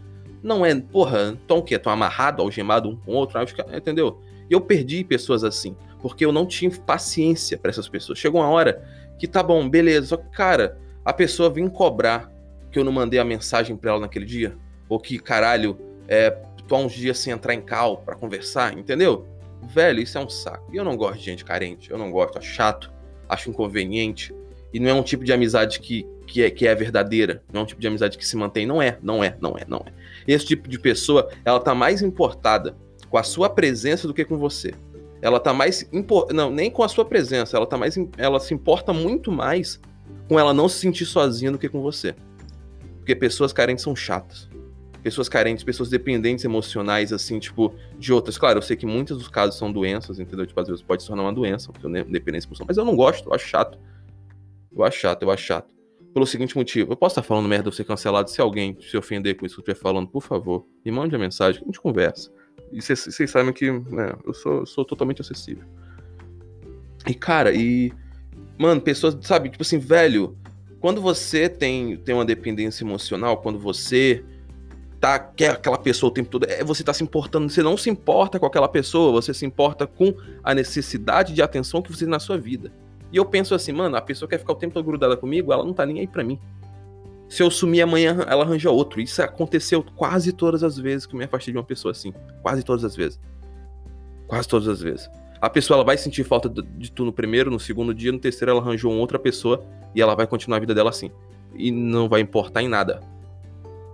Não 0.43 0.65
é, 0.65 0.75
porra, 0.75 1.39
tão 1.47 1.59
o 1.59 1.63
quê? 1.63 1.79
Tão 1.79 1.93
amarrado, 1.93 2.41
algemado 2.41 2.89
um 2.89 2.97
com 2.97 3.13
o 3.13 3.15
outro, 3.15 3.39
entendeu? 3.77 4.19
E 4.49 4.55
eu 4.55 4.61
perdi 4.61 5.05
pessoas 5.05 5.45
assim 5.45 5.77
porque 6.01 6.25
eu 6.25 6.33
não 6.33 6.47
tinha 6.47 6.71
paciência 6.71 7.59
para 7.59 7.71
essas 7.71 7.89
pessoas. 7.89 8.19
Chegou 8.19 8.41
uma 8.41 8.49
hora 8.49 8.83
que 9.19 9.27
tá 9.27 9.43
bom, 9.43 9.69
beleza, 9.69 10.09
só 10.09 10.17
que, 10.17 10.31
cara, 10.31 10.79
a 11.05 11.13
pessoa 11.13 11.51
vem 11.51 11.69
cobrar 11.69 12.33
que 12.71 12.79
eu 12.79 12.85
não 12.85 12.93
mandei 12.93 13.21
a 13.21 13.25
mensagem 13.25 13.77
para 13.77 13.91
ela 13.91 14.01
naquele 14.01 14.25
dia, 14.25 14.57
ou 14.89 14.99
que, 14.99 15.19
caralho, 15.19 15.79
é, 16.09 16.31
tô 16.67 16.75
há 16.75 16.79
uns 16.79 16.93
dias 16.93 17.19
sem 17.19 17.33
entrar 17.33 17.53
em 17.55 17.61
cal 17.61 17.99
para 17.99 18.15
conversar, 18.15 18.77
entendeu? 18.77 19.27
Velho, 19.63 20.01
isso 20.01 20.17
é 20.17 20.21
um 20.21 20.29
saco. 20.29 20.71
E 20.73 20.77
eu 20.77 20.85
não 20.85 20.97
gosto 20.97 21.19
de 21.19 21.25
gente 21.25 21.45
carente, 21.45 21.91
eu 21.91 21.99
não 21.99 22.11
gosto, 22.11 22.39
acho 22.39 22.49
chato, 22.49 22.91
acho 23.31 23.51
inconveniente, 23.51 24.35
e 24.73 24.79
não 24.79 24.89
é 24.89 24.95
um 24.95 25.03
tipo 25.03 25.25
de 25.25 25.33
amizade 25.33 25.81
que, 25.81 26.07
que, 26.27 26.43
é, 26.43 26.51
que 26.51 26.67
é 26.67 26.75
verdadeira, 26.75 27.43
não 27.53 27.61
é 27.61 27.65
um 27.65 27.67
tipo 27.67 27.81
de 27.81 27.89
amizade 27.89 28.17
que 28.17 28.27
se 28.27 28.37
mantém, 28.37 28.67
não 28.67 28.81
é, 28.81 28.99
não 29.03 29.23
é, 29.23 29.37
não 29.41 29.57
é, 29.57 29.65
não 29.67 29.79
é. 29.79 29.93
Esse 30.27 30.47
tipo 30.47 30.69
de 30.69 30.79
pessoa, 30.79 31.29
ela 31.45 31.59
tá 31.59 31.75
mais 31.75 32.03
importada 32.03 32.77
com 33.09 33.19
a 33.19 33.23
sua 33.23 33.49
presença 33.49 34.07
do 34.07 34.15
que 34.15 34.25
com 34.25 34.39
você. 34.39 34.73
Ela 35.23 35.41
tá 35.41 35.53
mais 35.53 35.89
não 36.33 36.51
nem 36.51 36.71
com 36.71 36.83
a 36.83 36.89
sua 36.89 37.05
presença. 37.05 37.57
Ela 37.57 37.67
tá 37.67 37.77
mais 37.77 37.95
ela 38.17 38.41
se 38.41 38.55
importa 38.55 38.93
muito 38.93 39.31
mais 39.31 39.79
com 40.29 40.39
ela 40.39 40.55
não 40.55 40.69
se 40.69 40.79
sentir 40.79 41.05
sozinha 41.05 41.53
do 41.53 41.59
que 41.59 41.69
com 41.69 41.83
você. 41.83 42.15
Porque 42.99 43.15
pessoas 43.15 43.53
carentes 43.53 43.85
são 43.85 43.95
chatas 43.95 44.50
pessoas 45.03 45.29
carentes 45.29 45.65
pessoas 45.65 45.89
dependentes 45.89 46.45
emocionais 46.45 47.13
assim 47.13 47.39
tipo 47.39 47.75
de 47.99 48.13
outras. 48.13 48.39
Claro 48.39 48.59
eu 48.59 48.63
sei 48.63 48.77
que 48.77 48.87
muitos 48.87 49.19
dos 49.19 49.29
casos 49.29 49.59
são 49.59 49.73
doenças 49.73 50.19
entendeu? 50.19 50.47
Tipo 50.47 50.61
às 50.61 50.69
vezes 50.69 50.83
pode 50.83 51.03
se 51.03 51.09
tornar 51.09 51.23
uma 51.23 51.33
doença 51.33 51.73
dependência 52.09 52.49
emocional. 52.49 52.67
Mas 52.69 52.77
eu 52.77 52.85
não 52.85 52.97
gosto 52.97 53.29
eu 53.29 53.35
acho 53.35 53.47
chato. 53.47 53.79
Eu 54.75 54.85
acho 54.85 54.99
chato 54.99 55.23
eu 55.23 55.31
acho 55.31 55.45
chato. 55.45 55.69
Pelo 56.13 56.27
seguinte 56.27 56.57
motivo 56.57 56.93
eu 56.93 56.97
posso 56.97 57.15
estar 57.15 57.23
falando 57.23 57.49
merda 57.49 57.69
eu 57.69 57.73
ser 57.73 57.85
cancelado 57.85 58.31
se 58.31 58.41
alguém 58.41 58.77
se 58.81 58.97
ofender 58.97 59.37
com 59.37 59.47
isso 59.47 59.57
que 59.57 59.61
eu 59.61 59.73
estiver 59.73 59.83
falando 59.83 60.09
por 60.09 60.23
favor 60.23 60.67
me 60.85 60.91
mande 60.91 61.15
a 61.15 61.19
mensagem 61.19 61.63
a 61.63 61.65
gente 61.65 61.81
conversa. 61.81 62.31
E 62.73 62.81
vocês 62.81 63.31
sabem 63.31 63.53
que 63.53 63.71
né, 63.71 64.15
eu 64.25 64.33
sou, 64.33 64.65
sou 64.65 64.85
totalmente 64.85 65.21
acessível. 65.21 65.65
E, 67.07 67.15
cara, 67.15 67.53
e. 67.53 67.93
Mano, 68.59 68.81
pessoas, 68.81 69.17
sabe, 69.23 69.49
tipo 69.49 69.63
assim, 69.63 69.79
velho, 69.79 70.37
quando 70.81 71.01
você 71.01 71.49
tem, 71.49 71.97
tem 71.97 72.15
uma 72.15 72.25
dependência 72.25 72.85
emocional, 72.85 73.39
quando 73.39 73.59
você 73.59 74.23
tá 75.01 75.19
quer 75.19 75.53
aquela 75.53 75.79
pessoa 75.79 76.11
o 76.11 76.13
tempo 76.13 76.29
todo, 76.29 76.45
é, 76.45 76.63
você 76.63 76.85
tá 76.85 76.93
se 76.93 77.03
importando, 77.03 77.49
você 77.49 77.63
não 77.63 77.77
se 77.77 77.89
importa 77.89 78.39
com 78.39 78.45
aquela 78.45 78.69
pessoa, 78.69 79.11
você 79.11 79.33
se 79.33 79.47
importa 79.47 79.87
com 79.87 80.15
a 80.45 80.55
necessidade 80.55 81.33
de 81.33 81.41
atenção 81.41 81.81
que 81.81 81.91
você 81.91 82.01
tem 82.05 82.11
na 82.11 82.21
sua 82.21 82.37
vida. 82.37 82.71
E 83.11 83.17
eu 83.17 83.25
penso 83.25 83.55
assim, 83.55 83.73
mano, 83.73 83.97
a 83.97 84.03
pessoa 84.03 84.29
quer 84.29 84.39
ficar 84.39 84.53
o 84.53 84.57
tempo 84.57 84.75
todo 84.75 84.85
grudada 84.85 85.17
comigo, 85.17 85.53
ela 85.53 85.65
não 85.65 85.73
tá 85.73 85.87
nem 85.87 86.01
aí 86.01 86.07
pra 86.07 86.23
mim. 86.23 86.39
Se 87.29 87.43
eu 87.43 87.51
sumir 87.51 87.81
amanhã, 87.81 88.25
ela 88.29 88.45
arranja 88.45 88.71
outro. 88.71 89.01
Isso 89.01 89.23
aconteceu 89.23 89.85
quase 89.95 90.33
todas 90.33 90.63
as 90.65 90.77
vezes 90.77 91.07
que 91.07 91.15
eu 91.15 91.19
me 91.19 91.25
afastei 91.25 91.53
de 91.53 91.59
uma 91.59 91.65
pessoa 91.65 91.93
assim. 91.93 92.13
Quase 92.43 92.65
todas 92.65 92.85
as 92.85 92.97
vezes. 92.97 93.21
Quase 94.27 94.49
todas 94.49 94.69
as 94.69 94.81
vezes. 94.81 95.09
A 95.41 95.49
pessoa 95.49 95.77
ela 95.77 95.85
vai 95.85 95.97
sentir 95.97 96.25
falta 96.25 96.49
de 96.49 96.91
tu 96.91 97.05
no 97.05 97.13
primeiro, 97.13 97.51
no 97.51 97.59
segundo 97.59 97.95
dia, 97.95 98.11
no 98.11 98.19
terceiro 98.19 98.51
ela 98.51 98.61
arranjou 98.61 98.93
outra 98.93 99.19
pessoa 99.19 99.65
e 99.95 100.03
ela 100.03 100.15
vai 100.15 100.27
continuar 100.27 100.57
a 100.57 100.61
vida 100.61 100.75
dela 100.75 100.91
assim. 100.91 101.11
E 101.55 101.71
não 101.71 102.09
vai 102.09 102.21
importar 102.21 102.63
em 102.63 102.69
nada. 102.69 103.01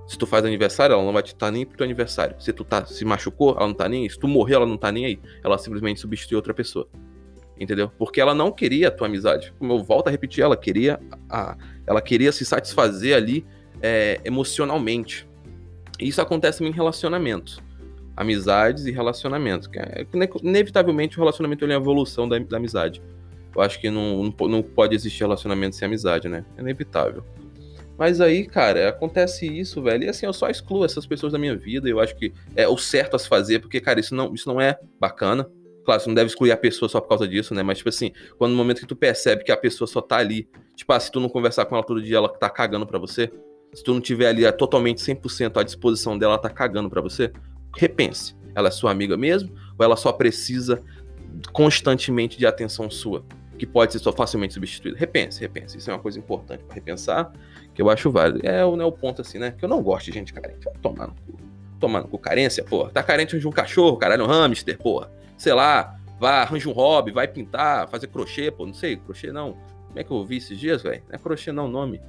Se 0.07 0.17
tu 0.17 0.27
faz 0.27 0.45
aniversário, 0.45 0.95
ela 0.95 1.03
não 1.03 1.13
vai 1.13 1.23
te 1.23 1.29
estar 1.29 1.47
tá 1.47 1.53
nem 1.53 1.67
pro 1.67 1.77
teu 1.77 1.85
aniversário. 1.85 2.37
Se 2.41 2.53
tu 2.53 2.65
tá, 2.65 2.87
se 2.87 3.05
machucou, 3.05 3.57
ela 3.57 3.67
não 3.67 3.75
tá 3.75 3.89
nem 3.89 4.05
aí. 4.05 4.11
Se 4.11 4.19
tu 4.19 4.29
morrer, 4.29 4.55
ela 4.55 4.67
não 4.67 4.77
tá 4.77 4.93
nem 4.93 5.05
aí. 5.05 5.21
Ela 5.43 5.59
simplesmente 5.59 6.01
substitui 6.01 6.37
outra 6.37 6.55
pessoa. 6.55 6.89
Entendeu? 7.59 7.91
Porque 7.99 8.21
ela 8.21 8.35
não 8.35 8.53
queria 8.53 8.89
a 8.89 8.91
tua 8.91 9.09
amizade. 9.09 9.53
Como 9.59 9.73
eu 9.73 9.83
volto 9.83 10.09
a 10.09 10.11
repetir, 10.11 10.45
ela 10.45 10.57
queria 10.57 11.01
a, 11.29 11.57
ela 11.87 12.01
queria 12.01 12.31
se 12.31 12.45
satisfazer 12.45 13.17
ali 13.17 13.45
é, 13.83 14.21
emocionalmente. 14.25 15.29
E 15.99 16.07
isso 16.07 16.21
acontece 16.21 16.63
em 16.63 16.71
relacionamentos. 16.71 17.61
Amizades 18.17 18.87
e 18.87 18.93
relacionamentos. 18.93 19.67
Que 19.67 19.79
é, 19.79 20.07
inevitavelmente 20.43 21.19
o 21.19 21.21
relacionamento 21.21 21.65
é 21.65 21.73
a 21.73 21.77
evolução 21.77 22.29
da, 22.29 22.39
da 22.39 22.59
amizade. 22.59 23.03
Eu 23.55 23.63
acho 23.63 23.81
que 23.81 23.91
não, 23.91 24.23
não, 24.25 24.49
não 24.49 24.63
pode 24.63 24.95
existir 24.95 25.21
relacionamento 25.21 25.75
sem 25.75 25.87
amizade, 25.87 26.29
né? 26.29 26.45
É 26.57 26.61
inevitável. 26.61 27.25
Mas 27.99 28.21
aí, 28.21 28.47
cara, 28.47 28.91
acontece 28.91 29.47
isso, 29.47 29.83
velho. 29.83 30.05
E 30.05 30.09
assim, 30.09 30.27
eu 30.27 30.33
só 30.33 30.51
excluo 30.51 30.85
essas 30.85 31.07
pessoas 31.07 31.33
da 31.33 31.39
minha 31.39 31.57
vida. 31.57 31.89
Eu 31.89 31.99
acho 31.99 32.15
que 32.15 32.33
é 32.55 32.69
o 32.69 32.77
certo 32.77 33.17
a 33.17 33.19
se 33.19 33.29
fazer, 33.29 33.61
porque, 33.61 33.81
cara, 33.81 33.99
isso 33.99 34.15
não, 34.15 34.35
isso 34.35 34.49
não 34.49 34.61
é 34.61 34.79
bacana. 35.01 35.49
Claro, 35.85 36.01
você 36.01 36.09
não 36.09 36.15
deve 36.15 36.29
excluir 36.29 36.53
a 36.53 36.57
pessoa 36.57 36.89
só 36.89 37.01
por 37.01 37.09
causa 37.09 37.27
disso, 37.27 37.55
né? 37.55 37.63
Mas, 37.63 37.79
tipo 37.79 37.89
assim, 37.89 38.13
quando 38.37 38.51
no 38.51 38.57
momento 38.57 38.81
que 38.81 38.87
tu 38.87 38.97
percebe 38.97 39.45
que 39.45 39.53
a 39.53 39.57
pessoa 39.57 39.89
só 39.89 40.01
tá 40.01 40.17
ali, 40.17 40.49
tipo, 40.75 40.93
ah, 40.93 41.01
se 41.01 41.11
tu 41.11 41.21
não 41.21 41.29
conversar 41.29 41.65
com 41.65 41.75
ela 41.75 41.85
todo 41.85 42.03
dia, 42.03 42.17
ela 42.17 42.29
tá 42.29 42.51
cagando 42.51 42.87
pra 42.87 42.99
você. 42.99 43.33
Se 43.73 43.83
tu 43.83 43.95
não 43.95 44.01
tiver 44.01 44.29
ali 44.29 44.45
é, 44.45 44.53
totalmente 44.53 45.01
100% 45.01 45.59
à 45.59 45.63
disposição 45.63 46.19
dela, 46.19 46.35
ela 46.35 46.43
tá 46.43 46.51
cagando 46.51 46.91
pra 46.91 47.01
você. 47.01 47.33
Repense. 47.77 48.35
Ela 48.55 48.69
é 48.69 48.71
sua 48.71 48.91
amiga 48.91 49.17
mesmo? 49.17 49.55
Ou 49.79 49.85
ela 49.85 49.97
só 49.97 50.13
precisa 50.13 50.83
constantemente 51.53 52.39
de 52.39 52.47
atenção 52.47 52.91
sua? 52.91 53.25
que 53.57 53.67
pode 53.67 53.93
ser 53.93 53.99
só 53.99 54.13
facilmente 54.13 54.55
substituída. 54.55 54.99
Repense, 54.99 55.41
repense. 55.41 55.79
Isso 55.79 55.91
é 55.91 55.95
uma 55.95 55.99
coisa 55.99 56.19
importante 56.19 56.63
para 56.65 56.75
repensar, 56.75 57.33
que 57.77 57.83
eu 57.83 57.91
acho 57.91 58.11
válido. 58.11 58.41
É 58.43 58.65
o, 58.65 58.75
né, 58.75 58.85
o 58.85 58.91
ponto 58.91 59.21
assim, 59.21 59.39
né? 59.39 59.55
Que 59.57 59.63
eu 59.63 59.69
não 59.69 59.83
gosto 59.83 60.07
de 60.07 60.13
gente 60.13 60.33
carente. 60.33 60.65
Vai 60.65 60.75
tomar 60.81 61.09
no 61.09 61.13
cu. 61.13 61.39
Tomar 61.79 62.01
no 62.01 62.09
cu 62.09 62.19
carência, 62.19 62.65
porra. 62.65 62.91
Tá 62.91 63.03
carente 63.03 63.39
de 63.39 63.47
um 63.47 63.53
cachorro, 63.53 63.99
caralho, 63.99 64.25
um 64.25 64.27
hamster, 64.27 64.79
porra. 64.79 65.11
Sei 65.37 65.53
lá, 65.53 65.95
vai, 66.19 66.41
arranja 66.41 66.71
um 66.71 66.73
hobby, 66.73 67.13
vai 67.13 67.29
pintar, 67.29 67.87
fazer 67.89 68.07
crochê, 68.07 68.51
pô. 68.51 68.65
Não 68.65 68.73
sei, 68.73 68.97
crochê 68.97 69.31
não. 69.31 69.53
Como 69.89 69.99
é 69.99 70.03
que 70.03 70.11
eu 70.11 70.25
vi 70.25 70.39
esses 70.39 70.59
dias, 70.59 70.83
velho? 70.83 71.03
Não 71.07 71.15
é 71.15 71.19
crochê 71.19 71.53
não 71.53 71.67
o 71.67 71.69
nome. 71.69 72.01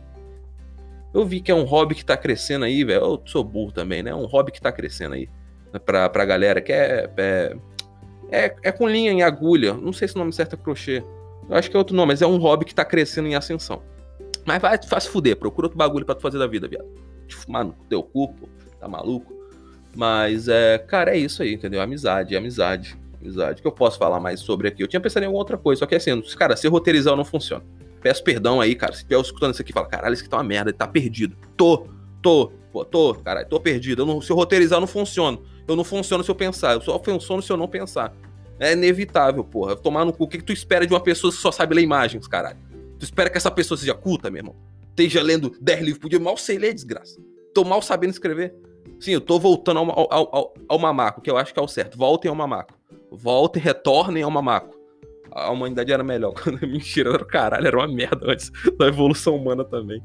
Eu 1.13 1.25
vi 1.25 1.41
que 1.41 1.51
é 1.51 1.55
um 1.55 1.65
hobby 1.65 1.95
que 1.95 2.05
tá 2.05 2.15
crescendo 2.15 2.63
aí, 2.63 2.85
velho. 2.85 3.01
Eu 3.01 3.21
sou 3.25 3.43
burro 3.43 3.73
também, 3.73 4.01
né? 4.01 4.11
É 4.11 4.15
um 4.15 4.25
hobby 4.25 4.53
que 4.53 4.61
tá 4.61 4.71
crescendo 4.71 5.15
aí. 5.15 5.29
Pra, 5.85 6.07
pra 6.07 6.23
galera 6.23 6.61
que 6.61 6.71
é, 6.71 7.09
é, 7.17 7.57
é, 8.31 8.55
é 8.63 8.71
com 8.71 8.87
linha 8.87 9.11
em 9.11 9.21
agulha. 9.21 9.73
Não 9.73 9.91
sei 9.91 10.07
se 10.07 10.15
o 10.15 10.19
nome 10.19 10.31
certo 10.31 10.53
é 10.53 10.57
crochê. 10.57 11.03
Eu 11.49 11.57
acho 11.57 11.69
que 11.69 11.75
é 11.75 11.79
outro 11.79 11.93
nome, 11.93 12.13
mas 12.13 12.21
é 12.21 12.27
um 12.27 12.37
hobby 12.37 12.63
que 12.63 12.73
tá 12.73 12.85
crescendo 12.85 13.27
em 13.27 13.35
ascensão. 13.35 13.81
Mas 14.47 14.61
vai, 14.61 14.79
faz 14.81 15.05
fuder, 15.05 15.35
procura 15.35 15.65
outro 15.65 15.77
bagulho 15.77 16.05
pra 16.05 16.15
tu 16.15 16.21
fazer 16.21 16.39
da 16.39 16.47
vida, 16.47 16.69
viado. 16.69 16.87
Mano, 17.49 17.75
teu 17.89 18.01
cu, 18.01 18.33
pô, 18.33 18.47
tá 18.79 18.87
maluco? 18.87 19.35
Mas, 19.93 20.47
é, 20.47 20.77
cara, 20.77 21.11
é 21.11 21.17
isso 21.17 21.43
aí, 21.43 21.53
entendeu? 21.53 21.81
Amizade, 21.81 22.33
amizade, 22.33 22.97
amizade. 23.19 23.61
Que 23.61 23.67
eu 23.67 23.73
posso 23.73 23.97
falar 23.97 24.21
mais 24.21 24.39
sobre 24.39 24.69
aqui? 24.69 24.81
Eu 24.81 24.87
tinha 24.87 25.01
pensado 25.01 25.23
em 25.23 25.25
alguma 25.25 25.41
outra 25.41 25.57
coisa, 25.57 25.79
só 25.79 25.85
que 25.85 25.95
assim, 25.95 26.21
cara, 26.37 26.55
se 26.55 26.65
roteirizar 26.69 27.13
não 27.17 27.25
funciona. 27.25 27.65
Peço 28.01 28.23
perdão 28.23 28.61
aí, 28.61 28.73
cara. 28.73 28.93
Se 28.93 29.03
tiver 29.03 29.19
escutando 29.19 29.51
isso 29.51 29.61
aqui, 29.61 29.73
fala, 29.73 29.87
caralho, 29.87 30.13
isso 30.13 30.23
aqui 30.23 30.29
tá 30.29 30.37
uma 30.37 30.43
merda, 30.43 30.71
tá 30.71 30.87
perdido. 30.87 31.35
Tô, 31.57 31.85
tô, 32.21 32.53
pô, 32.71 32.85
tô, 32.85 33.15
caralho, 33.15 33.49
tô 33.49 33.59
perdido. 33.59 34.03
Eu 34.03 34.05
não, 34.05 34.21
se 34.21 34.31
eu 34.31 34.35
roteirizar, 34.37 34.79
não 34.79 34.87
funciona. 34.87 35.37
Eu 35.67 35.75
não 35.75 35.83
funciono 35.83 36.23
se 36.23 36.31
eu 36.31 36.35
pensar. 36.35 36.75
Eu 36.75 36.81
só 36.81 36.97
funciono 37.03 37.41
se 37.41 37.51
eu 37.51 37.57
não 37.57 37.67
pensar. 37.67 38.13
É 38.61 38.71
inevitável, 38.71 39.43
porra. 39.43 39.75
Tomar 39.75 40.05
no 40.05 40.13
cu. 40.13 40.23
O 40.23 40.27
que, 40.27 40.37
que 40.37 40.43
tu 40.45 40.53
espera 40.53 40.87
de 40.87 40.93
uma 40.93 41.01
pessoa 41.01 41.33
que 41.33 41.37
só 41.37 41.51
sabe 41.51 41.75
ler 41.75 41.81
imagens, 41.81 42.27
caralho? 42.27 42.57
Tu 42.99 43.03
espera 43.03 43.29
que 43.29 43.37
essa 43.37 43.51
pessoa 43.51 43.77
seja 43.77 43.93
culta, 43.93 44.29
meu 44.29 44.39
irmão? 44.39 44.55
Esteja 44.89 45.21
lendo 45.21 45.55
10 45.61 45.79
livros 45.81 45.99
por 45.99 46.09
dia. 46.09 46.19
Mal 46.19 46.37
sei 46.37 46.57
ler, 46.57 46.73
desgraça. 46.73 47.21
Tô 47.53 47.63
mal 47.63 47.81
sabendo 47.81 48.11
escrever. 48.11 48.55
Sim, 48.99 49.11
eu 49.11 49.21
tô 49.21 49.39
voltando 49.39 49.79
ao, 49.79 49.91
ao, 49.91 50.35
ao, 50.35 50.53
ao 50.67 50.79
mamaco, 50.79 51.21
que 51.21 51.29
eu 51.29 51.37
acho 51.37 51.53
que 51.53 51.59
é 51.59 51.63
o 51.63 51.67
certo. 51.67 51.97
Voltem 51.97 52.29
ao 52.29 52.35
mamaco. 52.35 52.73
Voltem, 53.11 53.61
retornem 53.61 54.23
ao 54.23 54.31
mamaco. 54.31 54.75
A 55.31 55.51
humanidade 55.51 55.91
era 55.91 56.03
melhor. 56.03 56.33
Mentira, 56.61 57.11
era 57.11 57.21
o 57.21 57.25
caralho, 57.25 57.67
era 57.67 57.77
uma 57.77 57.87
merda 57.87 58.31
antes 58.31 58.51
da 58.77 58.87
evolução 58.87 59.35
humana 59.35 59.63
também. 59.63 60.01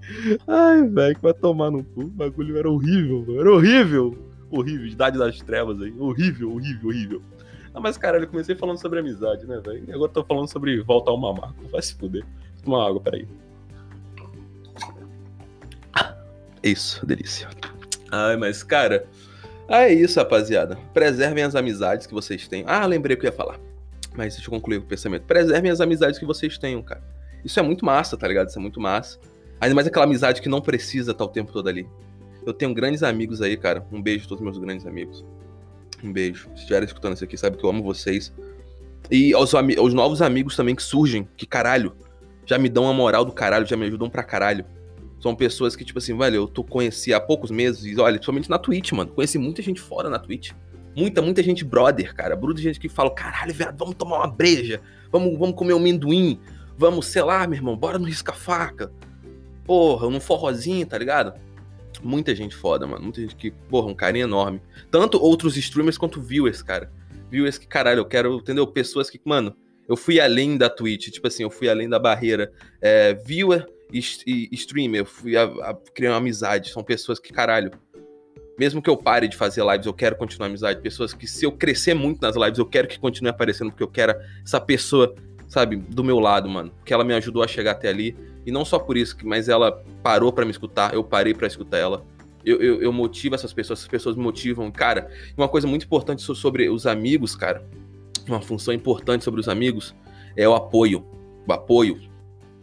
Ai, 0.47 0.87
velho, 0.87 1.15
que 1.15 1.23
vai 1.23 1.33
tomar 1.33 1.71
no 1.71 1.83
cu. 1.83 2.03
O 2.03 2.09
bagulho 2.09 2.59
era 2.59 2.71
horrível, 2.71 3.25
mano. 3.27 3.41
Era 3.41 3.53
horrível. 3.53 4.19
Horrível. 4.51 4.87
Idade 4.87 5.19
das 5.19 5.39
trevas 5.39 5.81
aí. 5.81 5.95
Horrível, 5.99 6.53
horrível, 6.53 6.89
horrível. 6.89 7.23
Ah, 7.75 7.81
mas 7.81 7.97
caralho, 7.97 8.25
eu 8.25 8.29
comecei 8.29 8.55
falando 8.55 8.79
sobre 8.79 8.99
amizade, 8.99 9.47
né, 9.47 9.59
velho? 9.65 9.85
E 9.89 9.93
agora 9.93 10.13
tô 10.13 10.23
falando 10.23 10.49
sobre 10.49 10.83
voltar 10.83 11.11
ao 11.11 11.19
mamaco. 11.19 11.67
Vai 11.71 11.81
se 11.81 11.95
fuder. 11.95 12.25
Toma 12.65 12.87
água, 12.87 13.01
peraí. 13.01 13.27
Isso, 16.63 17.05
delícia. 17.05 17.49
Ai, 18.11 18.37
mas, 18.37 18.63
cara. 18.63 19.07
Ah, 19.69 19.83
é 19.83 19.93
isso, 19.93 20.19
rapaziada. 20.19 20.77
Preservem 20.95 21.43
as 21.43 21.55
amizades 21.55 22.07
que 22.07 22.15
vocês 22.15 22.47
têm. 22.47 22.63
Ah, 22.67 22.87
lembrei 22.87 23.17
o 23.17 23.19
que 23.19 23.27
eu 23.27 23.31
ia 23.31 23.37
falar. 23.37 23.59
Mas 24.15 24.35
deixa 24.35 24.49
eu 24.49 24.53
concluir 24.53 24.79
o 24.79 24.83
pensamento. 24.83 25.25
Preservem 25.25 25.71
as 25.71 25.81
amizades 25.81 26.19
que 26.19 26.27
vocês 26.27 26.59
tenham, 26.59 26.83
cara. 26.83 27.03
Isso 27.45 27.59
é 27.59 27.63
muito 27.63 27.85
massa, 27.85 28.17
tá 28.17 28.29
ligado? 28.29 28.49
Isso 28.49 28.59
é 28.59 28.63
muito 28.63 28.81
massa. 28.81 29.19
Ainda 29.61 29.75
mais 29.75 29.87
aquela 29.87 30.05
amizade 30.05 30.43
que 30.43 30.49
não 30.49 30.61
precisa 30.61 31.13
estar 31.13 31.25
o 31.25 31.29
tempo 31.29 31.53
todo 31.53 31.69
ali. 31.69 31.89
Eu 32.45 32.53
tenho 32.53 32.75
grandes 32.75 33.03
amigos 33.03 33.41
aí, 33.41 33.57
cara. 33.57 33.85
Um 33.91 34.03
beijo 34.03 34.27
a 34.27 34.29
todos 34.29 34.43
meus 34.43 34.59
grandes 34.59 34.87
amigos. 34.87 35.25
Um 36.03 36.13
beijo. 36.13 36.49
Se 36.55 36.63
estiverem 36.63 36.87
escutando 36.87 37.15
isso 37.15 37.25
aqui, 37.25 37.37
sabe 37.37 37.57
que 37.57 37.65
eu 37.65 37.71
amo 37.71 37.83
vocês. 37.83 38.33
E 39.11 39.33
aos, 39.33 39.55
aos 39.55 39.95
novos 39.95 40.21
amigos 40.23 40.55
também 40.55 40.75
que 40.75 40.83
surgem, 40.83 41.29
que 41.37 41.47
caralho, 41.47 41.95
já 42.45 42.59
me 42.59 42.69
dão 42.69 42.85
uma 42.85 42.93
moral 42.93 43.25
do 43.25 43.33
caralho, 43.33 43.67
já 43.67 43.77
me 43.77 43.87
ajudam 43.87 44.09
pra 44.11 44.23
caralho. 44.23 44.65
São 45.21 45.35
pessoas 45.35 45.77
que, 45.77 45.85
tipo 45.85 45.99
assim, 45.99 46.17
velho, 46.17 46.37
eu 46.37 46.49
tô 46.49 46.65
conheci 46.65 47.15
há 47.15 47.21
poucos 47.21 47.51
meses, 47.51 47.85
e 47.85 47.99
olha, 48.01 48.15
principalmente 48.15 48.51
na 48.51 48.59
Twitch, 48.59 48.93
mano. 48.93 49.13
Conheci 49.13 49.39
muita 49.39 49.63
gente 49.63 49.81
fora 49.81 50.11
na 50.11 50.19
Twitch. 50.19 50.53
Muita, 50.97 51.23
muita 51.23 51.43
gente 51.43 51.65
brother, 51.65 52.15
cara. 52.15 52.37
Bruto 52.37 52.61
gente 52.61 52.81
que 52.81 52.89
fala, 52.89 53.11
caralho, 53.11 53.55
velho, 53.55 53.75
vamos 53.77 53.95
tomar 53.95 54.19
uma 54.19 54.27
breja, 54.27 54.81
vamos, 55.11 55.39
vamos 55.39 55.55
comer 55.55 55.75
um 55.75 55.79
amendoim, 55.79 56.39
vamos, 56.77 57.07
sei 57.07 57.23
lá, 57.23 57.47
meu 57.47 57.57
irmão, 57.57 57.77
bora 57.77 57.99
no 57.99 58.07
risca-faca. 58.07 58.93
Porra, 59.65 60.11
num 60.11 60.21
forrozinho, 60.21 60.85
tá 60.85 60.99
ligado? 60.99 61.35
Muita 62.03 62.35
gente 62.35 62.55
foda, 62.57 62.87
mano. 62.87 63.05
Muita 63.05 63.21
gente 63.21 63.37
que, 63.37 63.51
porra, 63.51 63.87
um 63.87 63.95
carinho 63.95 64.25
enorme. 64.25 64.61
Tanto 64.91 65.23
outros 65.23 65.57
streamers 65.57 65.97
quanto 65.97 66.21
viewers, 66.21 66.63
cara. 66.63 66.91
Viewers 67.31 67.59
que, 67.59 67.67
caralho, 67.67 68.01
eu 68.01 68.05
quero, 68.05 68.35
entendeu? 68.37 68.67
Pessoas 68.67 69.09
que, 69.09 69.21
mano, 69.25 69.55
eu 69.93 69.97
fui 69.97 70.19
além 70.19 70.57
da 70.57 70.71
Twitch. 70.71 71.11
Tipo 71.11 71.29
assim, 71.29 71.43
eu 71.43 71.51
fui 71.51 71.69
além 71.69 71.87
da 71.87 71.99
barreira. 71.99 72.51
É, 72.81 73.13
viewer 73.13 73.67
e, 73.93 73.99
streamer, 74.53 75.03
eu 75.03 75.05
fui 75.05 75.37
a, 75.37 75.45
a, 75.45 75.75
criar 75.95 76.13
uma 76.13 76.17
amizade. 76.17 76.71
São 76.71 76.83
pessoas 76.83 77.19
que, 77.19 77.31
caralho, 77.31 77.71
mesmo 78.59 78.81
que 78.81 78.89
eu 78.89 78.97
pare 78.97 79.29
de 79.29 79.37
fazer 79.37 79.63
lives, 79.63 79.85
eu 79.85 79.93
quero 79.93 80.17
continuar 80.17 80.47
amizade. 80.47 80.81
Pessoas 80.81 81.13
que, 81.13 81.27
se 81.27 81.45
eu 81.45 81.53
crescer 81.53 81.93
muito 81.93 82.23
nas 82.23 82.35
lives, 82.37 82.59
eu 82.59 82.65
quero 82.65 82.89
que 82.89 82.99
continue 82.99 83.29
aparecendo, 83.29 83.71
porque 83.71 83.83
eu 83.83 83.89
quero 83.89 84.15
essa 84.43 84.59
pessoa, 84.59 85.15
sabe, 85.47 85.77
do 85.77 86.03
meu 86.03 86.19
lado, 86.19 86.49
mano. 86.49 86.73
Que 86.87 86.95
ela 86.95 87.05
me 87.05 87.13
ajudou 87.13 87.43
a 87.43 87.47
chegar 87.47 87.73
até 87.73 87.91
ali. 87.91 88.17
E 88.47 88.51
não 88.51 88.65
só 88.65 88.79
por 88.79 88.97
isso, 88.97 89.15
mas 89.25 89.47
ela 89.47 89.85
parou 90.03 90.33
para 90.33 90.47
me 90.47 90.53
escutar, 90.53 90.95
eu 90.95 91.05
parei 91.05 91.35
para 91.35 91.47
escutar 91.47 91.77
ela. 91.77 92.03
Eu, 92.43 92.61
eu, 92.63 92.83
eu, 92.83 92.93
motivo 92.93 93.35
essas 93.35 93.53
pessoas, 93.53 93.81
essas 93.81 93.91
pessoas 93.91 94.17
me 94.17 94.23
motivam. 94.23 94.71
Cara, 94.71 95.11
uma 95.37 95.49
coisa 95.49 95.69
muito 95.69 95.85
importante 95.85 96.23
sobre 96.23 96.71
os 96.71 96.87
amigos, 96.87 97.37
cara, 97.37 97.63
uma 98.31 98.41
função 98.41 98.73
importante 98.73 99.25
sobre 99.25 99.41
os 99.41 99.49
amigos 99.49 99.95
é 100.37 100.49
o 100.49 100.55
apoio. 100.55 101.05
O 101.47 101.53
apoio. 101.53 102.01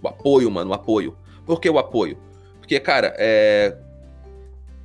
O 0.01 0.07
apoio, 0.07 0.49
mano, 0.49 0.71
o 0.71 0.73
apoio. 0.73 1.17
Por 1.45 1.59
que 1.59 1.69
o 1.69 1.77
apoio? 1.79 2.17
Porque, 2.59 2.79
cara, 2.79 3.13
é... 3.17 3.77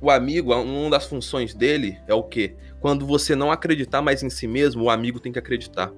o 0.01 0.09
amigo, 0.09 0.53
uma 0.53 0.89
das 0.89 1.05
funções 1.05 1.53
dele 1.53 1.97
é 2.07 2.13
o 2.13 2.23
quê? 2.23 2.55
Quando 2.79 3.05
você 3.05 3.35
não 3.35 3.51
acreditar 3.51 4.01
mais 4.01 4.23
em 4.23 4.29
si 4.29 4.47
mesmo, 4.47 4.83
o 4.83 4.89
amigo 4.89 5.19
tem 5.19 5.31
que 5.31 5.39
acreditar. 5.39 5.91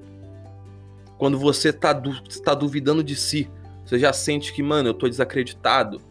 Quando 1.18 1.38
você 1.38 1.74
tá, 1.74 1.94
du 1.94 2.22
tá 2.44 2.54
duvidando 2.54 3.04
de 3.04 3.16
si, 3.16 3.50
você 3.86 3.98
já 3.98 4.14
sente 4.14 4.54
que, 4.54 4.62
mano, 4.62 4.90
eu 4.90 4.94
tô 4.94 5.08
desacreditado, 5.08 6.02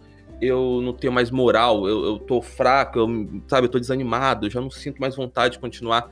eu 0.41 0.81
não 0.83 0.93
tenho 0.93 1.13
mais 1.13 1.31
moral, 1.31 1.87
eu, 1.89 2.05
eu 2.05 2.19
tô 2.19 2.43
fraco, 2.43 2.99
eu, 2.99 3.09
sabe, 3.47 3.67
eu 3.67 3.71
tô 3.71 3.79
desanimado, 3.79 4.47
eu 4.47 4.51
já 4.51 4.61
não 4.61 4.71
sinto 4.71 5.01
mais 5.01 5.15
vontade 5.15 5.55
de 5.55 5.61
continuar. 5.61 6.11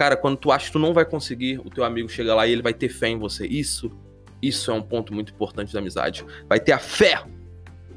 Cara, 0.00 0.16
quando 0.16 0.38
tu 0.38 0.50
acha 0.50 0.64
que 0.64 0.72
tu 0.72 0.78
não 0.78 0.94
vai 0.94 1.04
conseguir, 1.04 1.58
o 1.58 1.68
teu 1.68 1.84
amigo 1.84 2.08
chega 2.08 2.34
lá 2.34 2.46
e 2.46 2.52
ele 2.52 2.62
vai 2.62 2.72
ter 2.72 2.88
fé 2.88 3.08
em 3.08 3.18
você. 3.18 3.46
Isso, 3.46 3.92
isso 4.40 4.70
é 4.70 4.74
um 4.74 4.80
ponto 4.80 5.12
muito 5.12 5.30
importante 5.30 5.74
da 5.74 5.78
amizade. 5.78 6.24
Vai 6.48 6.58
ter 6.58 6.72
a 6.72 6.78
fé. 6.78 7.22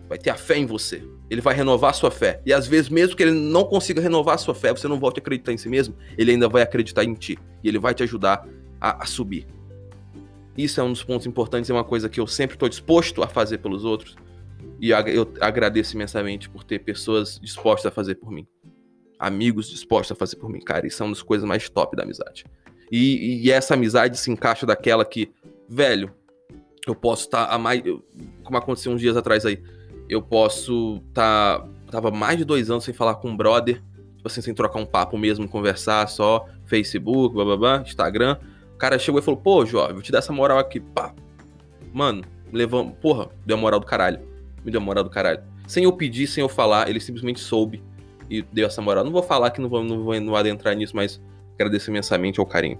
Vai 0.09 0.17
ter 0.17 0.29
a 0.29 0.35
fé 0.35 0.57
em 0.57 0.65
você. 0.65 1.01
Ele 1.29 1.39
vai 1.39 1.55
renovar 1.55 1.91
a 1.91 1.93
sua 1.93 2.11
fé. 2.11 2.41
E 2.45 2.51
às 2.51 2.67
vezes, 2.67 2.89
mesmo 2.89 3.15
que 3.15 3.23
ele 3.23 3.31
não 3.31 3.63
consiga 3.63 4.01
renovar 4.01 4.35
a 4.35 4.37
sua 4.37 4.53
fé, 4.53 4.71
você 4.71 4.85
não 4.85 4.99
volte 4.99 5.19
a 5.19 5.21
acreditar 5.21 5.53
em 5.53 5.57
si 5.57 5.69
mesmo, 5.69 5.95
ele 6.17 6.31
ainda 6.31 6.49
vai 6.49 6.61
acreditar 6.61 7.05
em 7.05 7.13
ti. 7.13 7.39
E 7.63 7.69
ele 7.69 7.79
vai 7.79 7.93
te 7.93 8.03
ajudar 8.03 8.45
a, 8.81 9.01
a 9.01 9.05
subir. 9.05 9.47
Isso 10.57 10.81
é 10.81 10.83
um 10.83 10.91
dos 10.91 11.05
pontos 11.05 11.25
importantes, 11.25 11.69
é 11.69 11.73
uma 11.73 11.85
coisa 11.85 12.09
que 12.09 12.19
eu 12.19 12.27
sempre 12.27 12.57
estou 12.57 12.67
disposto 12.67 13.23
a 13.23 13.29
fazer 13.29 13.59
pelos 13.59 13.85
outros. 13.85 14.17
E 14.77 14.89
eu 14.89 15.31
agradeço 15.39 15.95
imensamente 15.95 16.49
por 16.49 16.65
ter 16.65 16.79
pessoas 16.79 17.39
dispostas 17.41 17.85
a 17.85 17.95
fazer 17.95 18.15
por 18.15 18.29
mim. 18.29 18.45
Amigos 19.25 19.69
dispostos 19.69 20.11
a 20.11 20.15
fazer 20.19 20.35
por 20.35 20.49
mim, 20.49 20.59
cara. 20.59 20.85
Isso 20.85 21.01
é 21.01 21.05
uma 21.05 21.13
das 21.13 21.21
coisas 21.21 21.47
mais 21.47 21.69
top 21.69 21.95
da 21.95 22.03
amizade. 22.03 22.45
E, 22.91 23.41
e 23.45 23.51
essa 23.51 23.73
amizade 23.73 24.17
se 24.17 24.29
encaixa 24.29 24.65
daquela 24.65 25.05
que, 25.05 25.31
velho, 25.69 26.13
eu 26.85 26.93
posso 26.93 27.23
estar 27.23 27.47
tá 27.47 27.53
a 27.53 27.57
mais. 27.57 27.81
Como 28.43 28.57
aconteceu 28.57 28.91
uns 28.91 28.99
dias 28.99 29.15
atrás 29.15 29.45
aí. 29.45 29.63
Eu 30.09 30.21
posso 30.21 31.01
estar. 31.07 31.59
Tá, 31.59 31.67
tava 31.89 32.11
mais 32.11 32.37
de 32.37 32.43
dois 32.43 32.69
anos 32.69 32.83
sem 32.83 32.93
falar 32.93 33.15
com 33.15 33.29
um 33.29 33.37
brother. 33.37 33.81
Tipo 34.17 34.27
assim, 34.27 34.41
sem 34.41 34.53
trocar 34.53 34.79
um 34.79 34.85
papo 34.85 35.17
mesmo, 35.17 35.47
conversar 35.47 36.07
só. 36.09 36.45
Facebook, 36.65 37.33
blá 37.33 37.45
blá 37.45 37.57
blá, 37.57 37.81
Instagram. 37.81 38.37
O 38.73 38.77
cara 38.77 38.99
chegou 38.99 39.21
e 39.21 39.23
falou, 39.23 39.39
pô, 39.39 39.65
jovem, 39.65 39.93
vou 39.93 40.01
te 40.01 40.11
dar 40.11 40.19
essa 40.19 40.33
moral 40.33 40.59
aqui. 40.59 40.81
Pá. 40.81 41.15
Mano, 41.93 42.23
levou. 42.51 42.91
Porra, 42.91 43.29
deu 43.45 43.55
a 43.55 43.59
moral 43.59 43.79
do 43.79 43.85
caralho. 43.85 44.19
Me 44.65 44.71
deu 44.71 44.81
a 44.81 44.83
moral 44.83 45.03
do 45.03 45.09
caralho. 45.09 45.41
Sem 45.67 45.85
eu 45.85 45.93
pedir, 45.93 46.27
sem 46.27 46.41
eu 46.41 46.49
falar, 46.49 46.89
ele 46.89 46.99
simplesmente 46.99 47.39
soube 47.39 47.81
e 48.33 48.41
deu 48.41 48.65
essa 48.65 48.81
moral. 48.81 49.03
Não 49.03 49.11
vou 49.11 49.21
falar 49.21 49.51
que 49.51 49.61
não 49.61 49.69
vou, 49.69 49.83
não 49.83 50.03
vou, 50.03 50.19
não 50.19 50.35
adentrar 50.35 50.75
nisso, 50.75 50.95
mas 50.95 51.21
agradeço 51.55 51.91
imensamente 51.91 52.39
ao 52.39 52.45
carinho. 52.45 52.79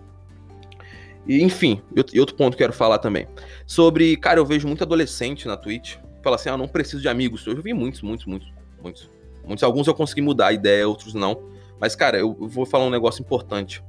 E, 1.27 1.41
enfim, 1.41 1.81
e 2.13 2.19
outro 2.19 2.35
ponto 2.35 2.57
que 2.57 2.63
quero 2.63 2.73
falar 2.73 2.97
também. 2.97 3.27
Sobre, 3.65 4.17
cara, 4.17 4.39
eu 4.39 4.45
vejo 4.45 4.67
muito 4.67 4.83
adolescente 4.83 5.47
na 5.47 5.55
Twitch. 5.55 5.97
Fala 6.23 6.35
assim, 6.35 6.49
ah, 6.49 6.57
não 6.57 6.67
preciso 6.67 7.01
de 7.01 7.07
amigos. 7.07 7.45
Eu 7.45 7.61
vi 7.61 7.73
muitos, 7.73 8.01
muitos, 8.01 8.25
muitos, 8.25 8.51
muitos. 8.81 9.09
Muitos, 9.45 9.63
alguns 9.63 9.87
eu 9.87 9.93
consegui 9.93 10.21
mudar 10.21 10.47
a 10.47 10.53
ideia, 10.53 10.87
outros 10.87 11.13
não. 11.13 11.43
Mas, 11.79 11.95
cara, 11.95 12.17
eu 12.17 12.33
vou 12.33 12.65
falar 12.65 12.85
um 12.85 12.89
negócio 12.89 13.21
importante 13.21 13.83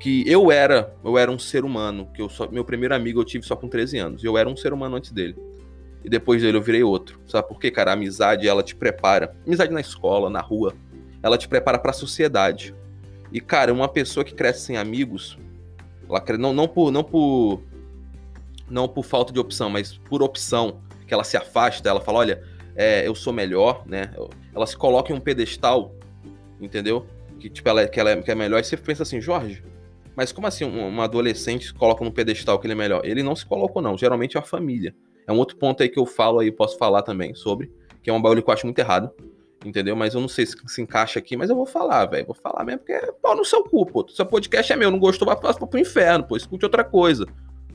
que 0.00 0.22
eu 0.26 0.52
era, 0.52 0.94
eu 1.04 1.18
era 1.18 1.30
um 1.30 1.38
ser 1.38 1.64
humano, 1.64 2.08
que 2.14 2.20
eu 2.20 2.28
só, 2.28 2.48
meu 2.48 2.64
primeiro 2.64 2.94
amigo 2.94 3.20
eu 3.20 3.24
tive 3.24 3.44
só 3.46 3.56
com 3.56 3.68
13 3.68 3.98
anos, 3.98 4.24
eu 4.24 4.36
era 4.36 4.48
um 4.48 4.56
ser 4.56 4.72
humano 4.72 4.96
antes 4.96 5.10
dele. 5.10 5.36
E 6.04 6.08
depois 6.08 6.42
dele 6.42 6.58
eu 6.58 6.62
virei 6.62 6.82
outro. 6.82 7.18
Sabe 7.26 7.48
por 7.48 7.58
quê, 7.58 7.70
cara? 7.70 7.90
A 7.90 7.94
amizade, 7.94 8.46
ela 8.46 8.62
te 8.62 8.76
prepara. 8.76 9.34
Amizade 9.46 9.72
na 9.72 9.80
escola, 9.80 10.28
na 10.28 10.40
rua, 10.40 10.74
ela 11.22 11.38
te 11.38 11.48
prepara 11.48 11.78
para 11.78 11.90
a 11.90 11.94
sociedade. 11.94 12.74
E, 13.32 13.40
cara, 13.40 13.72
uma 13.72 13.88
pessoa 13.88 14.22
que 14.22 14.34
cresce 14.34 14.60
sem 14.60 14.76
amigos, 14.76 15.38
ela 16.08 16.22
não, 16.38 16.52
não 16.52 16.68
por 16.68 16.92
não 16.92 17.02
por 17.02 17.62
não 18.68 18.88
por 18.88 19.04
falta 19.04 19.32
de 19.32 19.40
opção, 19.40 19.68
mas 19.70 19.96
por 19.96 20.22
opção, 20.22 20.80
que 21.06 21.12
ela 21.12 21.24
se 21.24 21.36
afasta, 21.36 21.88
ela 21.88 22.00
fala, 22.00 22.18
olha, 22.18 22.42
é, 22.76 23.06
eu 23.06 23.14
sou 23.14 23.32
melhor, 23.32 23.82
né? 23.86 24.10
Ela 24.54 24.66
se 24.66 24.76
coloca 24.76 25.12
em 25.12 25.16
um 25.16 25.20
pedestal, 25.20 25.94
entendeu? 26.60 27.06
Que 27.38 27.48
tipo, 27.50 27.68
ela, 27.68 27.82
é, 27.82 27.88
que 27.88 28.00
ela 28.00 28.10
é, 28.10 28.22
que 28.22 28.30
é 28.30 28.34
melhor, 28.34 28.60
e 28.60 28.64
você 28.64 28.76
pensa 28.76 29.02
assim, 29.02 29.20
Jorge, 29.20 29.62
mas 30.16 30.32
como 30.32 30.46
assim 30.46 30.64
um, 30.64 30.86
um 30.86 31.00
adolescente 31.00 31.66
se 31.66 31.74
coloca 31.74 32.04
num 32.04 32.10
pedestal 32.10 32.58
que 32.58 32.66
ele 32.66 32.72
é 32.72 32.76
melhor? 32.76 33.02
Ele 33.04 33.22
não 33.22 33.34
se 33.34 33.44
colocou, 33.44 33.82
não. 33.82 33.98
Geralmente 33.98 34.36
é 34.36 34.40
a 34.40 34.42
família. 34.42 34.94
É 35.26 35.32
um 35.32 35.38
outro 35.38 35.56
ponto 35.56 35.82
aí 35.82 35.88
que 35.88 35.98
eu 35.98 36.06
falo 36.06 36.40
aí, 36.40 36.50
posso 36.50 36.76
falar 36.76 37.02
também 37.02 37.34
sobre, 37.34 37.70
que 38.02 38.10
é 38.10 38.12
um 38.12 38.20
bagulho 38.20 38.42
que 38.42 38.50
eu 38.50 38.54
acho 38.54 38.66
muito 38.66 38.78
errado 38.78 39.10
entendeu? 39.64 39.96
Mas 39.96 40.14
eu 40.14 40.20
não 40.20 40.28
sei 40.28 40.46
se 40.46 40.56
se 40.66 40.82
encaixa 40.82 41.18
aqui, 41.18 41.36
mas 41.36 41.50
eu 41.50 41.56
vou 41.56 41.66
falar, 41.66 42.06
velho. 42.06 42.26
Vou 42.26 42.34
falar 42.34 42.64
mesmo, 42.64 42.80
porque 42.80 42.92
é 42.92 43.12
pau 43.12 43.34
no 43.34 43.44
seu 43.44 43.64
cu, 43.64 43.86
pô. 43.86 44.06
Seu 44.08 44.26
podcast 44.26 44.72
é 44.72 44.76
meu, 44.76 44.90
não 44.90 44.98
gostou, 44.98 45.26
vai, 45.26 45.36
pro 45.36 45.78
inferno, 45.78 46.24
pô. 46.24 46.36
Escute 46.36 46.64
outra 46.64 46.84
coisa. 46.84 47.26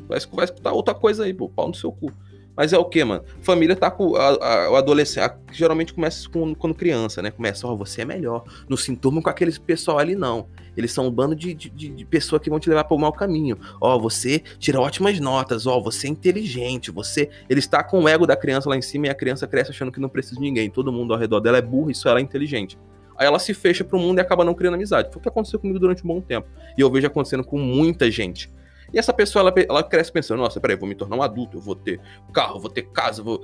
Vai, 0.08 0.20
vai 0.32 0.46
escutar 0.46 0.72
outra 0.72 0.94
coisa 0.94 1.26
aí, 1.26 1.34
pô. 1.34 1.50
Pau 1.50 1.68
no 1.68 1.74
seu 1.74 1.92
cu. 1.92 2.12
Mas 2.60 2.74
é 2.74 2.78
o 2.78 2.84
que, 2.84 3.02
mano? 3.06 3.24
Família 3.40 3.74
tá 3.74 3.90
com 3.90 4.18
a, 4.18 4.28
a, 4.28 4.72
o 4.72 4.76
adolescente. 4.76 5.24
A, 5.24 5.34
geralmente 5.50 5.94
começa 5.94 6.28
com, 6.28 6.54
quando 6.54 6.76
criança, 6.76 7.22
né? 7.22 7.32
Começa, 7.32 7.66
ó, 7.66 7.72
oh, 7.72 7.78
você 7.78 8.02
é 8.02 8.06
melhor. 8.06 8.44
Não 8.68 8.76
se 8.76 8.92
enturma 8.92 9.22
com 9.22 9.30
aqueles 9.30 9.58
pessoal 9.58 9.98
ali, 9.98 10.14
não. 10.14 10.46
Eles 10.76 10.92
são 10.92 11.08
um 11.08 11.10
bando 11.10 11.34
de, 11.38 11.54
de, 11.54 11.70
de 11.70 12.06
pessoas 12.06 12.42
que 12.42 12.50
vão 12.50 12.60
te 12.60 12.68
levar 12.68 12.84
para 12.84 12.98
o 12.98 13.00
mau 13.00 13.14
caminho. 13.14 13.58
Ó, 13.80 13.96
oh, 13.96 14.00
você 14.02 14.44
tira 14.58 14.78
ótimas 14.78 15.18
notas. 15.22 15.66
Ó, 15.66 15.78
oh, 15.78 15.82
você 15.82 16.08
é 16.08 16.10
inteligente. 16.10 16.92
Você. 16.92 17.30
Ele 17.50 17.62
está 17.62 17.82
com 17.82 18.04
o 18.04 18.10
ego 18.10 18.28
da 18.28 18.36
criança 18.36 18.68
lá 18.68 18.76
em 18.76 18.82
cima 18.82 19.08
e 19.08 19.10
a 19.10 19.16
criança 19.16 19.48
cresce 19.48 19.72
achando 19.72 19.90
que 19.90 20.02
não 20.02 20.10
precisa 20.10 20.36
de 20.36 20.42
ninguém. 20.42 20.70
Todo 20.70 20.92
mundo 20.92 21.14
ao 21.14 21.20
redor 21.20 21.40
dela 21.40 21.60
é 21.60 21.62
burro 21.62 21.90
e 21.90 21.96
só 21.96 22.10
ela 22.10 22.20
é 22.20 22.22
inteligente. 22.22 22.78
Aí 23.18 23.26
ela 23.26 23.40
se 23.40 23.54
fecha 23.54 23.86
pro 23.86 23.98
mundo 23.98 24.20
e 24.20 24.22
acaba 24.22 24.44
não 24.44 24.54
criando 24.54 24.74
amizade. 24.74 25.08
Foi 25.14 25.20
o 25.20 25.22
que 25.22 25.30
aconteceu 25.30 25.60
comigo 25.60 25.80
durante 25.80 26.04
um 26.04 26.08
bom 26.10 26.20
tempo. 26.20 26.50
E 26.78 26.82
eu 26.82 26.92
vejo 26.92 27.08
acontecendo 27.08 27.46
com 27.46 27.58
muita 27.58 28.12
gente. 28.12 28.52
E 28.94 29.00
essa 29.00 29.14
pessoa, 29.14 29.42
ela, 29.42 29.54
ela 29.68 29.84
cresce 29.84 30.12
pensando, 30.12 30.40
nossa, 30.40 30.60
peraí, 30.60 30.76
vou 30.76 30.88
me 30.88 30.96
tornar 30.96 31.16
um 31.16 31.22
adulto, 31.22 31.58
eu 31.58 31.62
vou 31.62 31.76
ter 31.76 32.00
carro, 32.34 32.60
vou 32.60 32.70
ter 32.70 32.84
casa, 32.84 33.22
vou... 33.22 33.44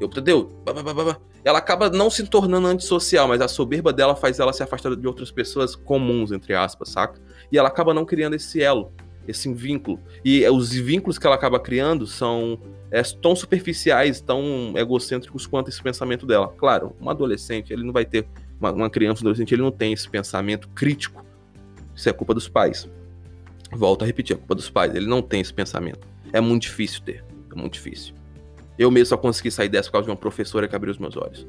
Eu, 0.00 0.06
entendeu? 0.06 0.48
Ela 1.44 1.58
acaba 1.58 1.90
não 1.90 2.08
se 2.10 2.26
tornando 2.26 2.66
antissocial, 2.66 3.28
mas 3.28 3.40
a 3.40 3.48
soberba 3.48 3.92
dela 3.92 4.14
faz 4.16 4.38
ela 4.38 4.52
se 4.52 4.62
afastar 4.62 4.94
de 4.94 5.06
outras 5.06 5.30
pessoas 5.30 5.74
comuns, 5.74 6.32
entre 6.32 6.54
aspas, 6.54 6.88
saca? 6.88 7.20
E 7.50 7.58
ela 7.58 7.68
acaba 7.68 7.94
não 7.94 8.04
criando 8.04 8.34
esse 8.34 8.62
elo, 8.62 8.92
esse 9.26 9.52
vínculo. 9.52 10.00
E 10.24 10.48
os 10.48 10.72
vínculos 10.72 11.18
que 11.18 11.26
ela 11.26 11.36
acaba 11.36 11.58
criando 11.58 12.06
são 12.06 12.58
é, 12.90 13.02
tão 13.02 13.34
superficiais, 13.36 14.20
tão 14.20 14.72
egocêntricos 14.76 15.46
quanto 15.46 15.68
esse 15.68 15.82
pensamento 15.82 16.26
dela. 16.26 16.54
Claro, 16.56 16.96
um 17.00 17.10
adolescente, 17.10 17.72
ele 17.72 17.84
não 17.84 17.92
vai 17.92 18.04
ter... 18.04 18.26
Uma, 18.58 18.72
uma 18.72 18.88
criança, 18.88 19.20
um 19.20 19.24
adolescente, 19.24 19.52
ele 19.52 19.60
não 19.60 19.70
tem 19.70 19.92
esse 19.92 20.08
pensamento 20.08 20.66
crítico. 20.70 21.22
Isso 21.94 22.08
é 22.08 22.12
culpa 22.12 22.32
dos 22.32 22.48
pais. 22.48 22.88
Volto 23.72 24.02
a 24.02 24.06
repetir, 24.06 24.34
a 24.34 24.38
culpa 24.38 24.54
dos 24.54 24.70
pais. 24.70 24.94
Ele 24.94 25.06
não 25.06 25.22
tem 25.22 25.40
esse 25.40 25.52
pensamento. 25.52 26.06
É 26.32 26.40
muito 26.40 26.62
difícil 26.62 27.02
ter. 27.02 27.24
É 27.50 27.54
muito 27.54 27.74
difícil. 27.74 28.14
Eu 28.78 28.90
mesmo 28.90 29.06
só 29.06 29.16
consegui 29.16 29.50
sair 29.50 29.68
dessa 29.68 29.88
por 29.88 29.92
causa 29.92 30.04
de 30.06 30.10
uma 30.10 30.16
professora 30.16 30.68
que 30.68 30.76
abriu 30.76 30.92
os 30.92 30.98
meus 30.98 31.16
olhos. 31.16 31.46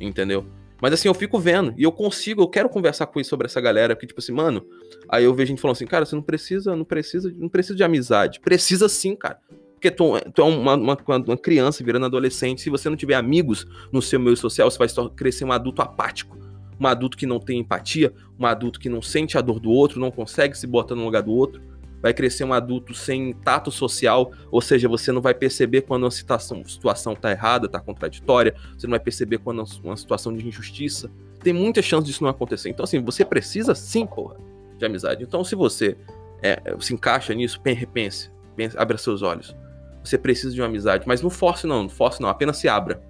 Entendeu? 0.00 0.46
Mas 0.80 0.94
assim, 0.94 1.06
eu 1.06 1.14
fico 1.14 1.38
vendo 1.38 1.72
e 1.76 1.84
eu 1.84 1.92
consigo, 1.92 2.42
eu 2.42 2.48
quero 2.48 2.68
conversar 2.68 3.06
com 3.06 3.20
isso 3.20 3.30
sobre 3.30 3.46
essa 3.46 3.60
galera, 3.60 3.94
porque 3.94 4.06
tipo 4.06 4.18
assim, 4.18 4.32
mano, 4.32 4.66
aí 5.08 5.22
eu 5.22 5.32
vejo 5.32 5.50
gente 5.50 5.60
falando 5.60 5.76
assim, 5.76 5.86
cara, 5.86 6.04
você 6.04 6.16
não 6.16 6.22
precisa, 6.22 6.74
não 6.74 6.84
precisa, 6.84 7.32
não 7.36 7.48
precisa 7.48 7.76
de 7.76 7.84
amizade. 7.84 8.40
Precisa 8.40 8.88
sim, 8.88 9.14
cara. 9.14 9.38
Porque 9.74 9.90
tu, 9.90 10.18
tu 10.34 10.42
é 10.42 10.44
uma, 10.44 10.74
uma, 10.74 10.96
uma, 10.96 11.36
criança 11.36 11.84
virando 11.84 12.06
adolescente, 12.06 12.62
se 12.62 12.70
você 12.70 12.88
não 12.88 12.96
tiver 12.96 13.14
amigos 13.14 13.66
no 13.92 14.02
seu 14.02 14.18
meio 14.18 14.36
social, 14.36 14.68
você 14.68 14.78
vai 14.78 14.88
crescer 15.14 15.44
um 15.44 15.52
adulto 15.52 15.82
apático 15.82 16.36
um 16.82 16.86
adulto 16.86 17.16
que 17.16 17.26
não 17.26 17.38
tem 17.38 17.60
empatia, 17.60 18.12
um 18.38 18.44
adulto 18.44 18.80
que 18.80 18.88
não 18.88 19.00
sente 19.00 19.38
a 19.38 19.40
dor 19.40 19.60
do 19.60 19.70
outro, 19.70 20.00
não 20.00 20.10
consegue 20.10 20.56
se 20.56 20.66
botar 20.66 20.94
no 20.94 21.04
lugar 21.04 21.22
do 21.22 21.32
outro. 21.32 21.62
Vai 22.00 22.12
crescer 22.12 22.42
um 22.42 22.52
adulto 22.52 22.92
sem 22.92 23.32
tato 23.32 23.70
social, 23.70 24.32
ou 24.50 24.60
seja, 24.60 24.88
você 24.88 25.12
não 25.12 25.22
vai 25.22 25.32
perceber 25.32 25.82
quando 25.82 26.02
uma 26.02 26.10
situação, 26.10 26.64
situação 26.66 27.14
tá 27.14 27.30
errada, 27.30 27.68
tá 27.68 27.78
contraditória, 27.78 28.56
você 28.76 28.88
não 28.88 28.90
vai 28.90 29.00
perceber 29.00 29.38
quando 29.38 29.64
uma 29.84 29.96
situação 29.96 30.36
de 30.36 30.46
injustiça. 30.46 31.08
Tem 31.40 31.52
muita 31.52 31.80
chance 31.80 32.04
disso 32.04 32.24
não 32.24 32.30
acontecer. 32.30 32.70
Então, 32.70 32.82
assim, 32.82 33.00
você 33.00 33.24
precisa 33.24 33.72
sim, 33.74 34.04
porra, 34.04 34.36
de 34.76 34.84
amizade. 34.84 35.22
Então, 35.22 35.44
se 35.44 35.54
você 35.54 35.96
é, 36.42 36.60
se 36.80 36.92
encaixa 36.92 37.32
nisso, 37.32 37.60
repense, 37.64 38.30
pense, 38.56 38.76
abra 38.76 38.98
seus 38.98 39.22
olhos. 39.22 39.56
Você 40.02 40.18
precisa 40.18 40.52
de 40.52 40.60
uma 40.60 40.66
amizade, 40.66 41.06
mas 41.06 41.22
não 41.22 41.30
force 41.30 41.68
não, 41.68 41.84
não 41.84 41.88
force 41.88 42.20
não, 42.20 42.28
apenas 42.28 42.56
se 42.56 42.68
abra. 42.68 43.00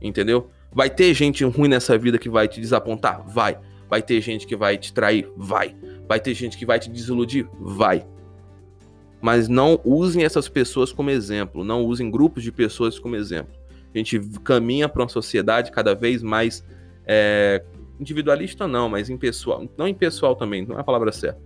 Entendeu? 0.00 0.50
Vai 0.74 0.90
ter 0.90 1.14
gente 1.14 1.44
ruim 1.44 1.68
nessa 1.68 1.96
vida 1.96 2.18
que 2.18 2.28
vai 2.28 2.48
te 2.48 2.60
desapontar? 2.60 3.24
Vai. 3.26 3.58
Vai 3.88 4.02
ter 4.02 4.20
gente 4.20 4.46
que 4.46 4.56
vai 4.56 4.76
te 4.76 4.92
trair? 4.92 5.30
Vai. 5.36 5.76
Vai 6.08 6.18
ter 6.18 6.34
gente 6.34 6.58
que 6.58 6.66
vai 6.66 6.80
te 6.80 6.90
desiludir? 6.90 7.48
Vai. 7.60 8.04
Mas 9.22 9.48
não 9.48 9.80
usem 9.84 10.24
essas 10.24 10.48
pessoas 10.48 10.92
como 10.92 11.10
exemplo. 11.10 11.62
Não 11.62 11.84
usem 11.84 12.10
grupos 12.10 12.42
de 12.42 12.50
pessoas 12.50 12.98
como 12.98 13.14
exemplo. 13.14 13.54
A 13.94 13.98
gente 13.98 14.18
caminha 14.42 14.88
para 14.88 15.02
uma 15.02 15.08
sociedade 15.08 15.70
cada 15.70 15.94
vez 15.94 16.22
mais 16.22 16.64
é, 17.06 17.62
individualista, 18.00 18.66
não, 18.66 18.88
mas 18.88 19.08
impessoal. 19.08 19.68
Não 19.78 19.86
impessoal 19.86 20.34
também, 20.34 20.66
não 20.66 20.76
é 20.76 20.80
a 20.80 20.84
palavra 20.84 21.12
certa. 21.12 21.40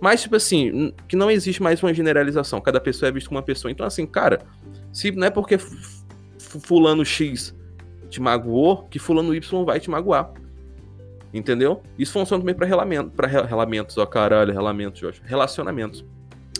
Mas, 0.00 0.22
tipo 0.22 0.36
assim, 0.36 0.94
que 1.08 1.16
não 1.16 1.30
existe 1.30 1.60
mais 1.60 1.82
uma 1.82 1.92
generalização. 1.92 2.60
Cada 2.60 2.80
pessoa 2.80 3.08
é 3.08 3.12
vista 3.12 3.28
como 3.28 3.38
uma 3.38 3.44
pessoa. 3.44 3.72
Então, 3.72 3.84
assim, 3.84 4.06
cara, 4.06 4.40
se 4.92 5.10
não 5.10 5.26
é 5.26 5.30
porque 5.30 5.58
fulano 6.38 7.04
X 7.04 7.55
te 8.08 8.20
magoou, 8.20 8.84
que 8.84 8.98
fulano 8.98 9.34
Y 9.34 9.64
vai 9.64 9.80
te 9.80 9.90
magoar. 9.90 10.32
Entendeu? 11.32 11.82
Isso 11.98 12.12
funciona 12.12 12.40
também 12.40 12.54
para 12.54 12.66
relamento, 12.66 13.10
para 13.10 13.26
relamentos, 13.26 13.98
ó 13.98 14.06
caralho, 14.06 14.52
relamentos, 14.52 15.00
Jorge. 15.00 15.20
Relacionamentos. 15.24 16.04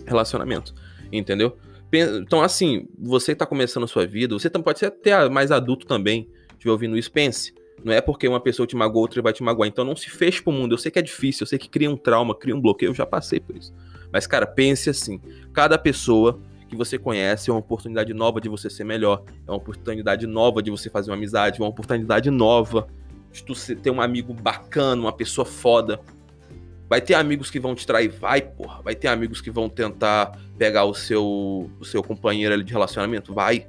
Relacionamentos. 0.07 0.75
Entendeu? 1.11 1.57
Então, 1.93 2.43
assim, 2.43 2.87
você 2.99 3.35
tá 3.35 3.47
começando 3.47 3.85
a 3.85 3.87
sua 3.87 4.07
vida, 4.07 4.35
você 4.35 4.51
pode 4.51 4.79
ser 4.79 4.87
até 4.87 5.29
mais 5.31 5.51
adulto 5.51 5.87
também, 5.87 6.29
estiver 6.53 6.73
ouvindo 6.73 6.99
isso, 6.99 7.11
pense. 7.11 7.55
Não 7.83 7.93
é 7.93 8.01
porque 8.01 8.27
uma 8.27 8.41
pessoa 8.41 8.67
te 8.67 8.75
magoou, 8.75 9.03
outra 9.03 9.23
vai 9.23 9.33
te 9.33 9.43
magoar. 9.43 9.69
Então 9.69 9.85
não 9.85 9.95
se 9.95 10.11
feche 10.11 10.43
pro 10.43 10.53
mundo. 10.53 10.75
Eu 10.75 10.79
sei 10.79 10.91
que 10.91 10.99
é 10.99 11.03
difícil, 11.03 11.45
eu 11.45 11.47
sei 11.47 11.59
que 11.59 11.69
cria 11.69 11.91
um 11.91 11.97
trauma, 11.97 12.35
cria 12.35 12.55
um 12.55 12.61
bloqueio, 12.61 12.91
eu 12.91 12.95
já 12.95 13.07
passei 13.07 13.39
por 13.39 13.57
isso. 13.57 13.73
Mas, 14.13 14.27
cara, 14.27 14.47
pense 14.47 14.91
assim: 14.91 15.21
cada 15.53 15.79
pessoa 15.79 16.41
que 16.69 16.77
você 16.77 16.99
conhece, 16.99 17.51
é 17.51 17.53
uma 17.53 17.61
oportunidade 17.61 18.13
nova 18.13 18.41
de 18.41 18.49
você 18.49 18.69
ser 18.69 18.85
melhor, 18.85 19.23
é 19.47 19.51
uma 19.51 19.57
oportunidade 19.57 20.27
nova 20.27 20.63
de 20.63 20.71
você 20.71 20.91
fazer 20.91 21.11
uma 21.11 21.17
amizade, 21.17 21.61
uma 21.61 21.69
oportunidade 21.69 22.31
nova 22.31 22.87
de 23.33 23.43
tu 23.43 23.55
ter 23.77 23.91
um 23.91 24.01
amigo 24.01 24.33
bacana, 24.33 25.03
uma 25.03 25.13
pessoa 25.13 25.45
foda. 25.45 26.01
Vai 26.89 27.01
ter 27.01 27.15
amigos 27.15 27.51
que 27.51 27.59
vão 27.59 27.75
te 27.75 27.87
trair, 27.87 28.09
vai, 28.09 28.41
porra. 28.41 28.81
Vai 28.83 28.95
ter 28.95 29.09
amigos 29.09 29.41
que 29.41 29.51
vão 29.51 29.69
tentar 29.69 30.39
pegar 30.57 30.85
o 30.85 30.95
seu, 30.95 31.71
o 31.79 31.85
seu 31.85 32.03
companheiro 32.03 32.55
ali 32.55 32.65
de 32.65 32.73
relacionamento, 32.73 33.35
vai. 33.35 33.67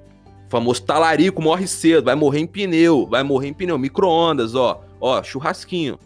O 0.48 0.50
famoso 0.50 0.84
talarico 0.84 1.42
morre 1.42 1.68
cedo, 1.68 2.06
vai 2.06 2.16
morrer 2.16 2.40
em 2.40 2.48
pneu, 2.48 3.06
vai 3.06 3.24
morrer 3.24 3.50
em 3.50 3.54
pneu, 3.54 3.78
micro-ondas, 3.78 4.56
ó, 4.56 4.82
ó, 5.02 5.22
churrasquinho. 5.22 6.00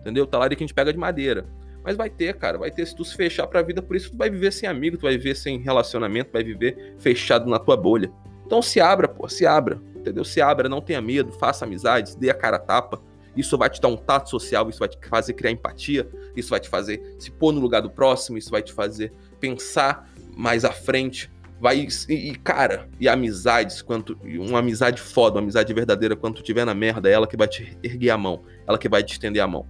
Entendeu? 0.00 0.26
Talarico 0.26 0.62
a 0.62 0.64
gente 0.64 0.74
pega 0.74 0.92
de 0.92 0.98
madeira. 0.98 1.44
Mas 1.88 1.96
vai 1.96 2.10
ter, 2.10 2.34
cara, 2.34 2.58
vai 2.58 2.70
ter 2.70 2.86
se 2.86 2.94
tu 2.94 3.02
se 3.02 3.16
fechar 3.16 3.46
pra 3.46 3.62
vida, 3.62 3.80
por 3.80 3.96
isso 3.96 4.10
tu 4.10 4.16
vai 4.18 4.28
viver 4.28 4.52
sem 4.52 4.68
amigo, 4.68 4.98
tu 4.98 5.04
vai 5.04 5.16
viver 5.16 5.34
sem 5.34 5.58
relacionamento, 5.58 6.30
vai 6.30 6.44
viver 6.44 6.94
fechado 6.98 7.48
na 7.48 7.58
tua 7.58 7.78
bolha. 7.78 8.12
Então 8.44 8.60
se 8.60 8.78
abra, 8.78 9.08
pô, 9.08 9.26
se 9.26 9.46
abra, 9.46 9.80
entendeu? 9.96 10.22
Se 10.22 10.38
abra, 10.38 10.68
não 10.68 10.82
tenha 10.82 11.00
medo, 11.00 11.32
faça 11.32 11.64
amizades, 11.64 12.14
dê 12.14 12.28
a 12.28 12.34
cara 12.34 12.56
a 12.56 12.60
tapa. 12.60 13.00
Isso 13.34 13.56
vai 13.56 13.70
te 13.70 13.80
dar 13.80 13.88
um 13.88 13.96
tato 13.96 14.28
social, 14.28 14.68
isso 14.68 14.80
vai 14.80 14.88
te 14.90 14.98
fazer 15.08 15.32
criar 15.32 15.50
empatia, 15.50 16.06
isso 16.36 16.50
vai 16.50 16.60
te 16.60 16.68
fazer 16.68 17.16
se 17.18 17.30
pôr 17.30 17.52
no 17.52 17.58
lugar 17.58 17.80
do 17.80 17.88
próximo, 17.88 18.36
isso 18.36 18.50
vai 18.50 18.60
te 18.60 18.74
fazer 18.74 19.10
pensar 19.40 20.10
mais 20.36 20.66
à 20.66 20.72
frente. 20.72 21.32
Vai 21.58 21.88
e, 22.06 22.34
cara, 22.34 22.86
e 23.00 23.08
amizades, 23.08 23.80
quanto 23.80 24.14
uma 24.22 24.58
amizade 24.58 25.00
foda, 25.00 25.36
uma 25.36 25.42
amizade 25.42 25.72
verdadeira, 25.72 26.14
quando 26.14 26.34
tu 26.34 26.42
tiver 26.42 26.66
na 26.66 26.74
merda, 26.74 27.08
é 27.08 27.12
ela 27.12 27.26
que 27.26 27.34
vai 27.34 27.48
te 27.48 27.78
erguer 27.82 28.10
a 28.10 28.18
mão, 28.18 28.42
ela 28.66 28.76
que 28.76 28.90
vai 28.90 29.02
te 29.02 29.12
estender 29.12 29.42
a 29.42 29.46
mão. 29.46 29.66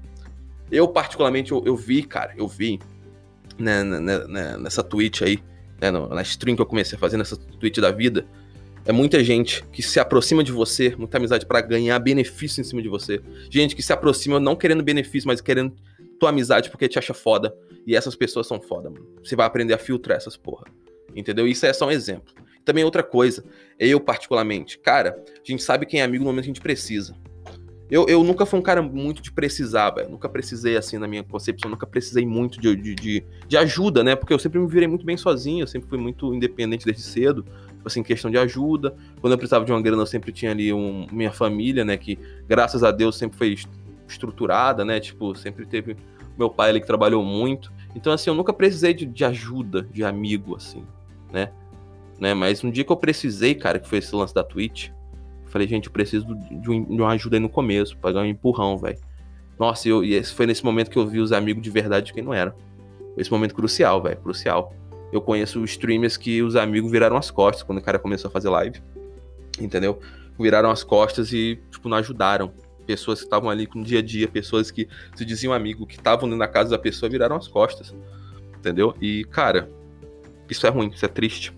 Eu, 0.70 0.88
particularmente, 0.88 1.52
eu, 1.52 1.62
eu 1.64 1.76
vi, 1.76 2.02
cara, 2.02 2.34
eu 2.36 2.46
vi 2.46 2.78
né, 3.58 3.82
né, 3.82 4.00
né, 4.00 4.18
né 4.26 4.56
nessa 4.56 4.82
tweet 4.82 5.24
aí, 5.24 5.38
né, 5.80 5.90
na 5.90 6.22
stream 6.22 6.56
que 6.56 6.62
eu 6.62 6.66
comecei 6.66 6.96
a 6.96 6.98
fazer, 6.98 7.16
nessa 7.16 7.36
tweet 7.36 7.80
da 7.80 7.90
vida, 7.90 8.26
é 8.84 8.92
muita 8.92 9.22
gente 9.22 9.64
que 9.66 9.82
se 9.82 10.00
aproxima 10.00 10.42
de 10.42 10.50
você, 10.50 10.94
muita 10.96 11.18
amizade 11.18 11.44
para 11.44 11.60
ganhar 11.60 11.98
benefício 11.98 12.60
em 12.60 12.64
cima 12.64 12.80
de 12.80 12.88
você. 12.88 13.20
Gente 13.50 13.76
que 13.76 13.82
se 13.82 13.92
aproxima 13.92 14.40
não 14.40 14.56
querendo 14.56 14.82
benefício, 14.82 15.26
mas 15.26 15.40
querendo 15.40 15.74
tua 16.18 16.30
amizade 16.30 16.70
porque 16.70 16.88
te 16.88 16.98
acha 16.98 17.12
foda. 17.12 17.54
E 17.86 17.94
essas 17.94 18.16
pessoas 18.16 18.46
são 18.46 18.60
foda, 18.60 18.88
mano. 18.88 19.06
Você 19.22 19.36
vai 19.36 19.46
aprender 19.46 19.74
a 19.74 19.78
filtrar 19.78 20.16
essas 20.16 20.36
porra. 20.36 20.64
Entendeu? 21.14 21.46
Isso 21.46 21.66
é 21.66 21.72
só 21.72 21.86
um 21.86 21.90
exemplo. 21.90 22.32
Também 22.64 22.84
outra 22.84 23.02
coisa, 23.02 23.44
eu 23.78 24.00
particularmente, 24.00 24.78
cara, 24.78 25.22
a 25.26 25.50
gente 25.50 25.62
sabe 25.62 25.86
quem 25.86 26.00
é 26.00 26.04
amigo 26.04 26.24
no 26.24 26.30
momento 26.30 26.44
que 26.44 26.50
a 26.50 26.54
gente 26.54 26.62
precisa. 26.62 27.14
Eu, 27.90 28.06
eu 28.06 28.22
nunca 28.22 28.44
fui 28.44 28.58
um 28.58 28.62
cara 28.62 28.82
muito 28.82 29.22
de 29.22 29.32
precisar, 29.32 29.90
velho. 29.90 30.10
Nunca 30.10 30.28
precisei, 30.28 30.76
assim, 30.76 30.98
na 30.98 31.08
minha 31.08 31.24
concepção, 31.24 31.70
nunca 31.70 31.86
precisei 31.86 32.26
muito 32.26 32.60
de, 32.60 32.76
de, 32.76 32.94
de, 32.94 33.24
de, 33.46 33.56
ajuda, 33.56 34.04
né? 34.04 34.14
Porque 34.14 34.32
eu 34.32 34.38
sempre 34.38 34.58
me 34.58 34.66
virei 34.66 34.86
muito 34.86 35.06
bem 35.06 35.16
sozinho, 35.16 35.62
eu 35.62 35.66
sempre 35.66 35.88
fui 35.88 35.98
muito 35.98 36.34
independente 36.34 36.84
desde 36.84 37.02
cedo, 37.02 37.44
tipo 37.44 37.86
assim, 37.86 38.02
questão 38.02 38.30
de 38.30 38.36
ajuda. 38.36 38.94
Quando 39.20 39.32
eu 39.32 39.38
precisava 39.38 39.64
de 39.64 39.72
uma 39.72 39.80
grana, 39.80 40.02
eu 40.02 40.06
sempre 40.06 40.32
tinha 40.32 40.50
ali 40.50 40.70
um, 40.70 41.06
minha 41.10 41.32
família, 41.32 41.82
né? 41.82 41.96
Que, 41.96 42.18
graças 42.46 42.84
a 42.84 42.90
Deus, 42.90 43.16
sempre 43.16 43.38
foi 43.38 43.56
estruturada, 44.06 44.84
né? 44.84 45.00
Tipo, 45.00 45.34
sempre 45.34 45.64
teve 45.64 45.96
meu 46.36 46.50
pai 46.50 46.70
ali 46.70 46.80
que 46.80 46.86
trabalhou 46.86 47.24
muito. 47.24 47.72
Então, 47.94 48.12
assim, 48.12 48.28
eu 48.28 48.34
nunca 48.34 48.52
precisei 48.52 48.92
de, 48.92 49.06
de 49.06 49.24
ajuda, 49.24 49.82
de 49.82 50.04
amigo, 50.04 50.54
assim, 50.54 50.84
né? 51.32 51.50
né? 52.20 52.34
Mas 52.34 52.62
um 52.62 52.70
dia 52.70 52.84
que 52.84 52.92
eu 52.92 52.96
precisei, 52.96 53.54
cara, 53.54 53.78
que 53.78 53.88
foi 53.88 53.98
esse 53.98 54.14
lance 54.14 54.34
da 54.34 54.44
Twitch, 54.44 54.90
falei, 55.48 55.66
gente, 55.66 55.86
eu 55.86 55.92
preciso 55.92 56.26
de, 56.34 56.70
um, 56.70 56.84
de 56.84 57.00
uma 57.02 57.10
ajuda 57.10 57.36
aí 57.36 57.40
no 57.40 57.48
começo, 57.48 57.96
pra 57.98 58.12
dar 58.12 58.20
um 58.20 58.26
empurrão, 58.26 58.76
velho. 58.76 58.98
Nossa, 59.58 59.88
eu, 59.88 60.04
e 60.04 60.14
esse 60.14 60.32
foi 60.32 60.46
nesse 60.46 60.64
momento 60.64 60.90
que 60.90 60.98
eu 60.98 61.06
vi 61.06 61.18
os 61.18 61.32
amigos 61.32 61.62
de 61.62 61.70
verdade 61.70 62.06
de 62.06 62.12
quem 62.12 62.22
não 62.22 62.32
era. 62.32 62.54
Esse 63.16 63.30
momento 63.30 63.54
crucial, 63.54 64.00
velho, 64.00 64.16
crucial. 64.18 64.72
Eu 65.12 65.20
conheço 65.20 65.62
streamers 65.64 66.16
que 66.16 66.42
os 66.42 66.54
amigos 66.54 66.90
viraram 66.90 67.16
as 67.16 67.30
costas 67.30 67.62
quando 67.62 67.78
o 67.78 67.82
cara 67.82 67.98
começou 67.98 68.28
a 68.28 68.30
fazer 68.30 68.48
live. 68.48 68.80
Entendeu? 69.60 69.98
Viraram 70.38 70.70
as 70.70 70.84
costas 70.84 71.32
e, 71.32 71.58
tipo, 71.70 71.88
não 71.88 71.96
ajudaram. 71.96 72.52
Pessoas 72.86 73.18
que 73.18 73.26
estavam 73.26 73.50
ali 73.50 73.66
com 73.66 73.80
o 73.80 73.84
dia 73.84 73.98
a 73.98 74.02
dia, 74.02 74.28
pessoas 74.28 74.70
que 74.70 74.88
se 75.14 75.24
diziam 75.24 75.52
amigo, 75.52 75.86
que 75.86 75.96
estavam 75.96 76.28
na 76.28 76.46
casa 76.46 76.70
da 76.70 76.78
pessoa, 76.78 77.10
viraram 77.10 77.36
as 77.36 77.48
costas. 77.48 77.94
Entendeu? 78.56 78.94
E, 79.00 79.24
cara, 79.24 79.68
isso 80.48 80.66
é 80.66 80.70
ruim, 80.70 80.90
isso 80.94 81.04
é 81.04 81.08
triste. 81.08 81.52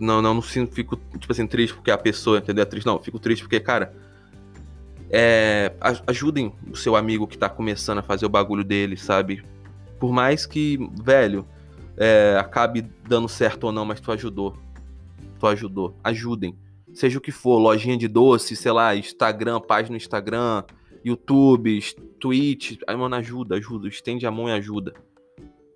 Não, 0.00 0.22
não, 0.22 0.34
não 0.34 0.42
fico, 0.42 0.96
tipo 1.18 1.32
assim, 1.32 1.46
triste 1.46 1.74
porque 1.74 1.90
a 1.90 1.98
pessoa, 1.98 2.38
entendeu? 2.38 2.62
É 2.62 2.66
triste, 2.66 2.86
não. 2.86 2.98
Fico 2.98 3.18
triste 3.18 3.42
porque, 3.42 3.58
cara, 3.58 3.92
é, 5.10 5.72
ajudem 6.06 6.52
o 6.70 6.76
seu 6.76 6.94
amigo 6.94 7.26
que 7.26 7.38
tá 7.38 7.48
começando 7.48 7.98
a 7.98 8.02
fazer 8.02 8.26
o 8.26 8.28
bagulho 8.28 8.62
dele, 8.62 8.96
sabe? 8.96 9.42
Por 9.98 10.12
mais 10.12 10.46
que, 10.46 10.78
velho, 11.02 11.46
é, 11.96 12.36
acabe 12.38 12.86
dando 13.08 13.28
certo 13.28 13.64
ou 13.64 13.72
não, 13.72 13.84
mas 13.84 14.00
tu 14.00 14.12
ajudou. 14.12 14.56
Tu 15.38 15.46
ajudou. 15.46 15.96
Ajudem. 16.04 16.56
Seja 16.94 17.18
o 17.18 17.20
que 17.20 17.32
for, 17.32 17.58
lojinha 17.58 17.96
de 17.96 18.08
doce, 18.08 18.54
sei 18.54 18.72
lá, 18.72 18.94
Instagram, 18.94 19.60
página 19.60 19.90
no 19.90 19.96
Instagram, 19.96 20.62
YouTube, 21.04 21.80
Twitch. 22.20 22.78
Aí, 22.86 22.96
mano, 22.96 23.16
ajuda, 23.16 23.56
ajuda. 23.56 23.88
Estende 23.88 24.26
a 24.26 24.30
mão 24.30 24.48
e 24.48 24.52
ajuda. 24.52 24.94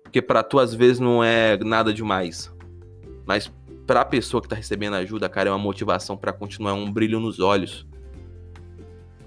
Porque 0.03 0.21
para 0.21 0.43
tu, 0.43 0.59
às 0.59 0.73
vezes, 0.73 0.99
não 0.99 1.23
é 1.23 1.57
nada 1.57 1.93
demais. 1.93 2.53
Mas 3.25 3.51
pra 3.85 4.05
pessoa 4.05 4.41
que 4.41 4.47
tá 4.47 4.55
recebendo 4.55 4.95
ajuda, 4.95 5.27
cara, 5.29 5.49
é 5.49 5.51
uma 5.51 5.57
motivação 5.57 6.15
para 6.15 6.31
continuar, 6.31 6.71
é 6.71 6.73
um 6.73 6.91
brilho 6.91 7.19
nos 7.19 7.39
olhos. 7.39 7.85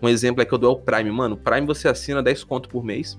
Um 0.02 0.08
exemplo 0.08 0.42
é 0.42 0.44
que 0.44 0.52
eu 0.52 0.58
dou 0.58 0.70
ao 0.70 0.78
Prime. 0.78 1.10
Mano, 1.10 1.34
o 1.34 1.38
Prime 1.38 1.66
você 1.66 1.88
assina 1.88 2.22
10 2.22 2.44
conto 2.44 2.68
por 2.68 2.84
mês, 2.84 3.18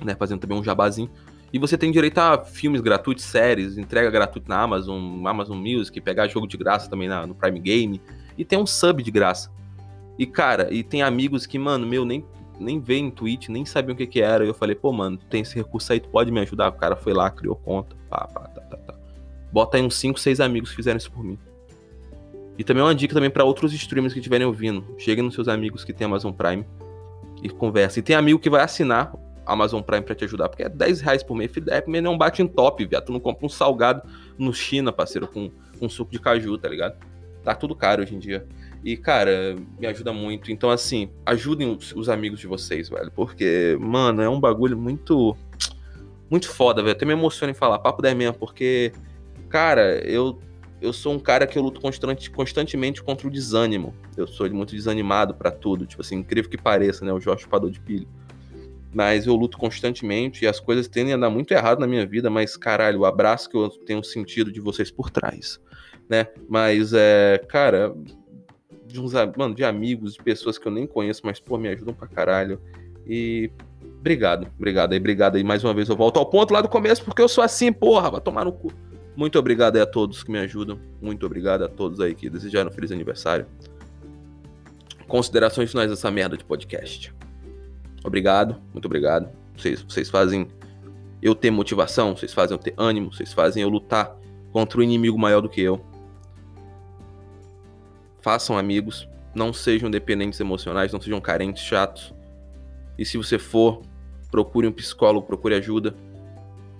né? 0.00 0.14
Fazendo 0.14 0.40
também 0.40 0.58
um 0.58 0.64
jabazinho. 0.64 1.10
E 1.52 1.58
você 1.58 1.78
tem 1.78 1.90
direito 1.90 2.18
a 2.18 2.44
filmes 2.44 2.80
gratuitos, 2.80 3.24
séries, 3.24 3.78
entrega 3.78 4.10
gratuita 4.10 4.48
na 4.48 4.60
Amazon, 4.60 5.26
Amazon 5.26 5.56
Music, 5.56 5.98
pegar 6.00 6.28
jogo 6.28 6.46
de 6.46 6.56
graça 6.56 6.90
também 6.90 7.08
na, 7.08 7.26
no 7.26 7.34
Prime 7.34 7.58
Game. 7.58 8.00
E 8.36 8.44
tem 8.44 8.58
um 8.58 8.66
sub 8.66 9.02
de 9.02 9.10
graça. 9.10 9.50
E, 10.18 10.26
cara, 10.26 10.72
e 10.72 10.82
tem 10.82 11.02
amigos 11.02 11.46
que, 11.46 11.58
mano, 11.58 11.86
meu, 11.86 12.04
nem, 12.04 12.24
nem 12.60 12.78
veem 12.78 13.10
Twitch, 13.10 13.48
nem 13.48 13.64
sabiam 13.64 13.94
o 13.94 13.96
que 13.96 14.06
que 14.06 14.20
era. 14.20 14.44
E 14.44 14.48
eu 14.48 14.54
falei, 14.54 14.74
pô, 14.74 14.92
mano, 14.92 15.16
tem 15.16 15.40
esse 15.40 15.54
recurso 15.54 15.92
aí, 15.92 16.00
tu 16.00 16.08
pode 16.10 16.30
me 16.30 16.40
ajudar? 16.40 16.68
O 16.68 16.72
cara 16.72 16.96
foi 16.96 17.14
lá, 17.14 17.30
criou 17.30 17.56
conta, 17.56 17.96
pá, 18.10 18.26
pá, 18.26 18.40
tá, 18.48 18.60
tá, 18.60 18.76
tá. 18.76 18.97
Bota 19.58 19.76
aí 19.76 19.82
uns 19.82 19.96
5, 19.96 20.20
6 20.20 20.38
amigos 20.38 20.70
que 20.70 20.76
fizeram 20.76 20.98
isso 20.98 21.10
por 21.10 21.24
mim. 21.24 21.36
E 22.56 22.62
também 22.62 22.80
uma 22.80 22.94
dica 22.94 23.12
também 23.12 23.28
para 23.28 23.42
outros 23.42 23.74
streamers 23.74 24.12
que 24.12 24.20
estiverem 24.20 24.46
ouvindo. 24.46 24.86
Cheguem 24.96 25.24
nos 25.24 25.34
seus 25.34 25.48
amigos 25.48 25.82
que 25.82 25.92
tem 25.92 26.04
Amazon 26.04 26.32
Prime 26.32 26.64
e 27.42 27.48
conversem. 27.50 28.00
E 28.00 28.04
tem 28.04 28.14
amigo 28.14 28.38
que 28.38 28.48
vai 28.48 28.62
assinar 28.62 29.12
Amazon 29.44 29.82
Prime 29.82 30.02
para 30.02 30.14
te 30.14 30.24
ajudar, 30.24 30.48
porque 30.48 30.62
é 30.62 30.68
10 30.68 31.00
reais 31.00 31.24
por 31.24 31.34
mês. 31.34 31.50
Filho 31.50 31.66
da 31.66 31.76
Apple 31.76 32.00
não 32.00 32.16
bate 32.16 32.40
em 32.40 32.46
top, 32.46 32.86
viado. 32.86 33.06
Tu 33.06 33.12
não 33.12 33.18
compra 33.18 33.46
um 33.46 33.48
salgado 33.48 34.08
no 34.38 34.54
China, 34.54 34.92
parceiro, 34.92 35.26
com, 35.26 35.50
com 35.76 35.88
suco 35.88 36.12
de 36.12 36.20
caju, 36.20 36.56
tá 36.56 36.68
ligado? 36.68 36.96
Tá 37.42 37.52
tudo 37.52 37.74
caro 37.74 38.04
hoje 38.04 38.14
em 38.14 38.20
dia. 38.20 38.46
E, 38.84 38.96
cara, 38.96 39.56
me 39.76 39.88
ajuda 39.88 40.12
muito. 40.12 40.52
Então, 40.52 40.70
assim, 40.70 41.10
ajudem 41.26 41.68
os, 41.68 41.92
os 41.96 42.08
amigos 42.08 42.38
de 42.38 42.46
vocês, 42.46 42.88
velho. 42.88 43.10
Porque, 43.10 43.76
mano, 43.80 44.22
é 44.22 44.28
um 44.28 44.38
bagulho 44.38 44.78
muito. 44.78 45.36
Muito 46.30 46.48
foda, 46.48 46.80
velho. 46.80 46.94
Até 46.94 47.04
me 47.04 47.12
emociona 47.12 47.50
em 47.50 47.56
falar, 47.56 47.80
papo 47.80 48.00
10 48.00 48.16
mesmo, 48.16 48.34
porque, 48.38 48.92
cara, 49.48 49.98
eu 50.06 50.38
eu 50.80 50.92
sou 50.92 51.12
um 51.12 51.18
cara 51.18 51.44
que 51.44 51.58
eu 51.58 51.62
luto 51.62 51.80
constante, 51.80 52.30
constantemente 52.30 53.02
contra 53.02 53.26
o 53.26 53.30
desânimo. 53.30 53.92
Eu 54.16 54.28
sou 54.28 54.48
muito 54.48 54.76
desanimado 54.76 55.34
para 55.34 55.50
tudo, 55.50 55.84
tipo 55.84 56.02
assim, 56.02 56.16
incrível 56.18 56.48
que 56.48 56.56
pareça, 56.56 57.04
né? 57.04 57.12
O 57.12 57.18
Jorge 57.18 57.42
Chupador 57.42 57.68
de 57.68 57.80
Pilho 57.80 58.06
mas 58.92 59.26
eu 59.26 59.34
luto 59.34 59.58
constantemente 59.58 60.44
e 60.44 60.48
as 60.48 60.58
coisas 60.58 60.88
tendem 60.88 61.12
a 61.12 61.16
dar 61.16 61.30
muito 61.30 61.52
errado 61.52 61.78
na 61.78 61.86
minha 61.86 62.06
vida, 62.06 62.30
mas 62.30 62.56
caralho, 62.56 63.00
o 63.00 63.04
abraço 63.04 63.48
que 63.48 63.56
eu 63.56 63.68
tenho 63.68 64.02
sentido 64.02 64.50
de 64.50 64.60
vocês 64.60 64.90
por 64.90 65.10
trás, 65.10 65.60
né? 66.08 66.26
Mas 66.48 66.92
é, 66.94 67.38
cara, 67.48 67.94
de 68.86 69.00
uns, 69.00 69.12
mano, 69.36 69.54
de 69.54 69.64
amigos, 69.64 70.14
de 70.14 70.22
pessoas 70.22 70.58
que 70.58 70.66
eu 70.66 70.72
nem 70.72 70.86
conheço, 70.86 71.20
mas 71.24 71.38
pô, 71.38 71.58
me 71.58 71.68
ajudam 71.68 71.94
pra 71.94 72.08
caralho. 72.08 72.60
E 73.06 73.50
obrigado, 74.00 74.48
obrigado 74.56 74.92
aí, 74.92 74.98
obrigado 74.98 75.36
aí 75.36 75.44
mais 75.44 75.62
uma 75.62 75.74
vez. 75.74 75.88
Eu 75.88 75.96
volto 75.96 76.18
ao 76.18 76.26
ponto 76.26 76.52
lá 76.52 76.60
do 76.60 76.68
começo 76.68 77.04
porque 77.04 77.20
eu 77.20 77.28
sou 77.28 77.44
assim, 77.44 77.72
porra, 77.72 78.10
vai 78.10 78.20
tomar 78.20 78.44
no 78.44 78.52
cu. 78.52 78.72
Muito 79.18 79.36
obrigado 79.36 79.74
aí 79.74 79.82
a 79.82 79.86
todos 79.86 80.22
que 80.22 80.30
me 80.30 80.38
ajudam. 80.38 80.78
Muito 81.02 81.26
obrigado 81.26 81.64
a 81.64 81.68
todos 81.68 81.98
aí 81.98 82.14
que 82.14 82.30
desejaram 82.30 82.70
um 82.70 82.72
feliz 82.72 82.92
aniversário. 82.92 83.46
Considerações 85.08 85.72
finais 85.72 85.90
dessa 85.90 86.08
merda 86.08 86.36
de 86.36 86.44
podcast. 86.44 87.12
Obrigado, 88.04 88.62
muito 88.72 88.84
obrigado. 88.84 89.28
Vocês, 89.56 89.82
vocês 89.82 90.08
fazem 90.08 90.46
eu 91.20 91.34
ter 91.34 91.50
motivação, 91.50 92.16
vocês 92.16 92.32
fazem 92.32 92.56
eu 92.56 92.62
ter 92.62 92.74
ânimo, 92.76 93.12
vocês 93.12 93.32
fazem 93.32 93.60
eu 93.60 93.68
lutar 93.68 94.16
contra 94.52 94.78
o 94.78 94.82
um 94.82 94.84
inimigo 94.84 95.18
maior 95.18 95.40
do 95.40 95.48
que 95.48 95.62
eu. 95.62 95.84
Façam 98.20 98.56
amigos, 98.56 99.08
não 99.34 99.52
sejam 99.52 99.90
dependentes 99.90 100.38
emocionais, 100.38 100.92
não 100.92 101.00
sejam 101.00 101.20
carentes, 101.20 101.64
chatos. 101.64 102.14
E 102.96 103.04
se 103.04 103.16
você 103.16 103.36
for, 103.36 103.82
procure 104.30 104.68
um 104.68 104.72
psicólogo, 104.72 105.26
procure 105.26 105.56
ajuda. 105.56 105.92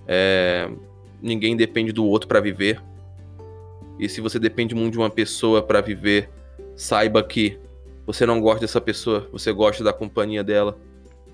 É... 0.07 0.71
Ninguém 1.21 1.57
depende 1.57 1.93
do 1.93 2.05
outro 2.05 2.29
para 2.29 2.41
viver. 2.41 2.81
E 3.99 4.09
se 4.09 4.21
você 4.21 4.39
depende 4.39 4.75
muito 4.75 4.93
de 4.93 4.99
uma 4.99 5.11
pessoa 5.11 5.63
para 5.63 5.81
viver, 5.81 6.31
saiba 6.77 7.23
que 7.23 7.59
você 8.07 8.25
não 8.25 8.41
gosta 8.41 8.61
dessa 8.61 8.81
pessoa, 8.81 9.29
você 9.33 9.53
gosta 9.53 9.83
da 9.83 9.93
companhia 9.93 10.43
dela 10.43 10.79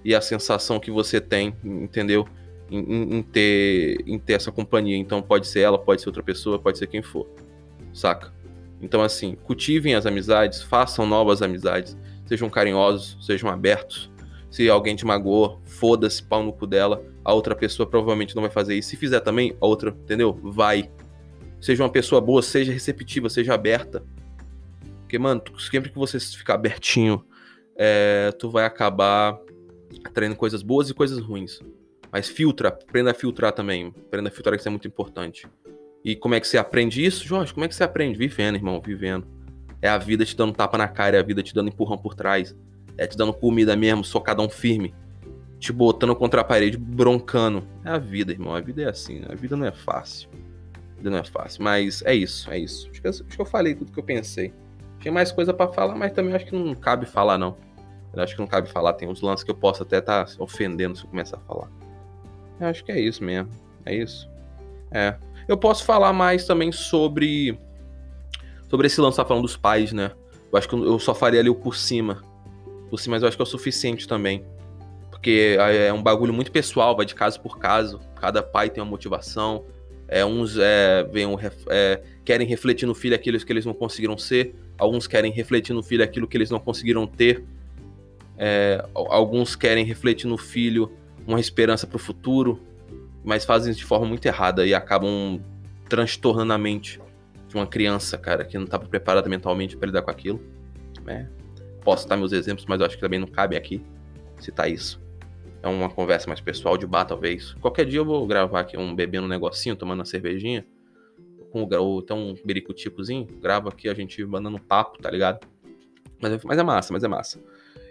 e 0.04 0.14
a 0.14 0.20
sensação 0.20 0.80
que 0.80 0.90
você 0.90 1.20
tem, 1.20 1.54
entendeu? 1.62 2.26
Em, 2.70 3.18
em, 3.18 3.22
ter, 3.22 4.02
em 4.06 4.18
ter 4.18 4.34
essa 4.34 4.50
companhia. 4.50 4.96
Então 4.96 5.22
pode 5.22 5.46
ser 5.46 5.60
ela, 5.60 5.78
pode 5.78 6.00
ser 6.00 6.08
outra 6.08 6.22
pessoa, 6.22 6.58
pode 6.58 6.78
ser 6.78 6.86
quem 6.86 7.02
for. 7.02 7.28
Saca? 7.92 8.32
Então, 8.80 9.02
assim, 9.02 9.34
cultivem 9.34 9.94
as 9.94 10.04
amizades, 10.04 10.60
façam 10.62 11.06
novas 11.06 11.40
amizades, 11.40 11.96
sejam 12.26 12.50
carinhosos, 12.50 13.16
sejam 13.24 13.48
abertos. 13.48 14.10
Se 14.54 14.70
alguém 14.70 14.94
te 14.94 15.04
magoou, 15.04 15.60
foda-se, 15.64 16.22
pau 16.22 16.40
no 16.40 16.52
cu 16.52 16.64
dela. 16.64 17.04
A 17.24 17.34
outra 17.34 17.56
pessoa 17.56 17.90
provavelmente 17.90 18.36
não 18.36 18.42
vai 18.42 18.52
fazer 18.52 18.76
isso. 18.76 18.90
Se 18.90 18.96
fizer 18.96 19.18
também, 19.18 19.56
a 19.60 19.66
outra, 19.66 19.90
entendeu? 19.90 20.32
Vai. 20.32 20.92
Seja 21.60 21.82
uma 21.82 21.90
pessoa 21.90 22.20
boa, 22.20 22.40
seja 22.40 22.72
receptiva, 22.72 23.28
seja 23.28 23.52
aberta. 23.52 24.04
Porque, 25.00 25.18
mano, 25.18 25.42
sempre 25.58 25.90
que 25.90 25.98
você 25.98 26.20
ficar 26.20 26.54
abertinho, 26.54 27.24
é, 27.74 28.30
tu 28.38 28.48
vai 28.48 28.64
acabar 28.64 29.36
atraindo 30.04 30.36
coisas 30.36 30.62
boas 30.62 30.88
e 30.88 30.94
coisas 30.94 31.18
ruins. 31.18 31.58
Mas 32.12 32.28
filtra, 32.28 32.68
aprenda 32.68 33.10
a 33.10 33.14
filtrar 33.14 33.50
também. 33.50 33.92
Aprenda 34.06 34.28
a 34.28 34.32
filtrar, 34.32 34.54
isso 34.54 34.68
é 34.68 34.70
muito 34.70 34.86
importante. 34.86 35.48
E 36.04 36.14
como 36.14 36.36
é 36.36 36.38
que 36.38 36.46
você 36.46 36.58
aprende 36.58 37.04
isso, 37.04 37.26
Jorge? 37.26 37.52
Como 37.52 37.64
é 37.64 37.68
que 37.68 37.74
você 37.74 37.82
aprende? 37.82 38.16
Vivendo, 38.16 38.54
irmão, 38.54 38.80
vivendo. 38.80 39.26
É 39.82 39.88
a 39.88 39.98
vida 39.98 40.24
te 40.24 40.36
dando 40.36 40.54
tapa 40.54 40.78
na 40.78 40.86
cara, 40.86 41.16
é 41.16 41.18
a 41.18 41.24
vida 41.24 41.42
te 41.42 41.52
dando 41.52 41.70
empurrão 41.70 41.98
por 41.98 42.14
trás. 42.14 42.54
É 42.96 43.06
te 43.06 43.16
dando 43.16 43.32
comida 43.32 43.76
mesmo, 43.76 44.04
socadão 44.04 44.48
firme. 44.48 44.94
Te 45.58 45.72
botando 45.72 46.14
contra 46.14 46.40
a 46.42 46.44
parede, 46.44 46.76
broncando. 46.76 47.66
É 47.84 47.90
a 47.90 47.98
vida, 47.98 48.32
irmão. 48.32 48.54
A 48.54 48.60
vida 48.60 48.82
é 48.82 48.88
assim. 48.88 49.20
Né? 49.20 49.28
A 49.30 49.34
vida 49.34 49.56
não 49.56 49.66
é 49.66 49.72
fácil. 49.72 50.28
A 50.92 50.96
vida 50.96 51.10
não 51.10 51.18
é 51.18 51.24
fácil. 51.24 51.62
Mas 51.62 52.02
é 52.02 52.14
isso, 52.14 52.50
é 52.50 52.58
isso. 52.58 52.88
Acho 52.90 53.02
que, 53.02 53.08
acho 53.08 53.24
que 53.24 53.40
eu 53.40 53.46
falei 53.46 53.74
tudo 53.74 53.90
que 53.90 53.98
eu 53.98 54.04
pensei. 54.04 54.52
Tinha 55.00 55.12
mais 55.12 55.32
coisa 55.32 55.52
para 55.52 55.70
falar, 55.72 55.94
mas 55.94 56.12
também 56.12 56.34
acho 56.34 56.46
que 56.46 56.54
não 56.54 56.74
cabe 56.74 57.06
falar, 57.06 57.36
não. 57.36 57.56
Eu 58.12 58.22
acho 58.22 58.34
que 58.34 58.40
não 58.40 58.46
cabe 58.46 58.68
falar, 58.68 58.92
tem 58.92 59.08
uns 59.08 59.20
lances 59.20 59.42
que 59.42 59.50
eu 59.50 59.54
posso 59.54 59.82
até 59.82 59.98
estar 59.98 60.24
tá 60.24 60.32
ofendendo 60.38 60.96
se 60.96 61.04
eu 61.04 61.10
começar 61.10 61.36
a 61.36 61.40
falar. 61.40 61.68
Eu 62.60 62.68
acho 62.68 62.84
que 62.84 62.92
é 62.92 63.00
isso 63.00 63.22
mesmo. 63.22 63.50
É 63.84 63.94
isso. 63.94 64.30
É. 64.90 65.16
Eu 65.48 65.56
posso 65.56 65.84
falar 65.84 66.12
mais 66.12 66.46
também 66.46 66.72
sobre. 66.72 67.58
Sobre 68.70 68.86
esse 68.86 69.00
lance, 69.00 69.16
tá 69.16 69.24
falando 69.24 69.42
dos 69.42 69.56
pais, 69.56 69.92
né? 69.92 70.12
Eu 70.50 70.58
acho 70.58 70.68
que 70.68 70.74
eu 70.74 70.98
só 70.98 71.14
faria 71.14 71.40
ali 71.40 71.50
o 71.50 71.54
por 71.54 71.76
cima. 71.76 72.22
Por 72.94 73.00
cima, 73.00 73.16
mas 73.16 73.22
eu 73.22 73.28
acho 73.28 73.36
que 73.36 73.42
é 73.42 73.44
o 73.44 73.46
suficiente 73.46 74.06
também. 74.06 74.44
Porque 75.10 75.56
é 75.58 75.92
um 75.92 76.00
bagulho 76.00 76.32
muito 76.32 76.52
pessoal, 76.52 76.96
vai 76.96 77.04
de 77.04 77.12
caso 77.12 77.40
por 77.40 77.58
caso. 77.58 77.98
Cada 78.20 78.40
pai 78.40 78.70
tem 78.70 78.80
uma 78.80 78.88
motivação. 78.88 79.64
É, 80.06 80.24
uns 80.24 80.56
é, 80.56 81.02
vem 81.02 81.26
um, 81.26 81.36
é, 81.70 82.00
querem 82.24 82.46
refletir 82.46 82.86
no 82.86 82.94
filho 82.94 83.16
aquilo 83.16 83.36
que 83.36 83.52
eles 83.52 83.66
não 83.66 83.74
conseguiram 83.74 84.16
ser. 84.16 84.54
Alguns 84.78 85.08
querem 85.08 85.32
refletir 85.32 85.74
no 85.74 85.82
filho 85.82 86.04
aquilo 86.04 86.28
que 86.28 86.36
eles 86.36 86.50
não 86.50 86.60
conseguiram 86.60 87.04
ter. 87.04 87.44
É, 88.38 88.86
alguns 88.94 89.56
querem 89.56 89.84
refletir 89.84 90.28
no 90.28 90.38
filho 90.38 90.92
uma 91.26 91.40
esperança 91.40 91.88
para 91.88 91.96
o 91.96 91.98
futuro, 91.98 92.62
mas 93.24 93.44
fazem 93.44 93.72
isso 93.72 93.80
de 93.80 93.86
forma 93.86 94.06
muito 94.06 94.24
errada 94.24 94.64
e 94.64 94.72
acabam 94.72 95.40
transtornando 95.88 96.52
a 96.52 96.58
mente 96.58 97.00
de 97.48 97.56
uma 97.56 97.66
criança, 97.66 98.16
cara, 98.16 98.44
que 98.44 98.56
não 98.56 98.66
estava 98.66 98.86
preparada 98.86 99.28
mentalmente 99.28 99.76
para 99.76 99.86
lidar 99.88 100.02
com 100.02 100.12
aquilo. 100.12 100.40
Né? 101.04 101.28
Posso 101.84 102.02
citar 102.02 102.16
meus 102.18 102.32
exemplos, 102.32 102.66
mas 102.66 102.80
eu 102.80 102.86
acho 102.86 102.96
que 102.96 103.00
também 103.00 103.20
não 103.20 103.26
cabe 103.26 103.56
aqui 103.56 103.84
citar 104.40 104.70
isso. 104.70 105.00
É 105.62 105.68
uma 105.68 105.88
conversa 105.88 106.28
mais 106.28 106.40
pessoal 106.40 106.76
de 106.76 106.86
bar, 106.86 107.04
talvez. 107.04 107.54
Qualquer 107.54 107.86
dia 107.86 107.98
eu 107.98 108.04
vou 108.04 108.26
gravar 108.26 108.60
aqui 108.60 108.76
um 108.76 108.94
bebendo 108.94 109.26
um 109.26 109.28
negocinho, 109.28 109.76
tomando 109.76 110.00
uma 110.00 110.04
cervejinha. 110.04 110.66
Com 111.50 111.62
o, 111.62 111.98
até 112.00 112.12
um 112.12 112.34
bericuticozinho. 112.44 113.26
Gravo 113.40 113.68
aqui 113.68 113.88
a 113.88 113.94
gente 113.94 114.24
mandando 114.24 114.58
papo, 114.58 115.00
tá 115.00 115.10
ligado? 115.10 115.46
Mas, 116.20 116.32
é, 116.32 116.40
mas 116.44 116.58
é 116.58 116.62
massa, 116.62 116.92
mas 116.92 117.04
é 117.04 117.08
massa. 117.08 117.40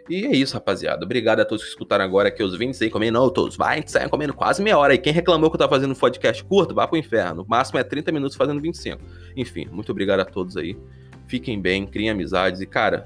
E 0.09 0.25
é 0.25 0.35
isso, 0.35 0.53
rapaziada. 0.53 1.05
Obrigado 1.05 1.39
a 1.39 1.45
todos 1.45 1.63
que 1.63 1.69
escutaram 1.69 2.03
agora 2.03 2.27
aqui 2.27 2.43
os 2.43 2.57
26 2.57 2.91
comendo. 2.91 3.19
Não, 3.19 3.29
todos, 3.29 3.55
vai, 3.55 3.83
saem 3.87 4.09
comendo 4.09 4.33
quase 4.33 4.61
meia 4.61 4.77
hora. 4.77 4.93
E 4.93 4.97
quem 4.97 5.13
reclamou 5.13 5.49
que 5.49 5.55
eu 5.55 5.59
tava 5.59 5.71
fazendo 5.71 5.91
um 5.91 5.95
podcast 5.95 6.43
curto, 6.43 6.75
vá 6.75 6.87
pro 6.87 6.97
inferno. 6.97 7.43
O 7.43 7.49
máximo 7.49 7.79
é 7.79 7.83
30 7.83 8.11
minutos 8.11 8.35
fazendo 8.35 8.61
25. 8.61 9.01
Enfim, 9.35 9.67
muito 9.71 9.91
obrigado 9.91 10.19
a 10.19 10.25
todos 10.25 10.57
aí. 10.57 10.77
Fiquem 11.25 11.59
bem, 11.59 11.87
criem 11.87 12.09
amizades. 12.09 12.59
E, 12.59 12.65
cara, 12.65 13.05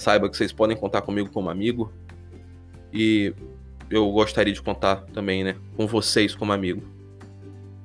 saiba 0.00 0.28
que 0.28 0.36
vocês 0.36 0.52
podem 0.52 0.76
contar 0.76 1.02
comigo 1.02 1.30
como 1.30 1.50
amigo. 1.50 1.92
E 2.92 3.32
eu 3.88 4.10
gostaria 4.10 4.52
de 4.52 4.62
contar 4.62 5.04
também, 5.12 5.44
né, 5.44 5.56
com 5.76 5.86
vocês 5.86 6.34
como 6.34 6.52
amigo. 6.52 6.82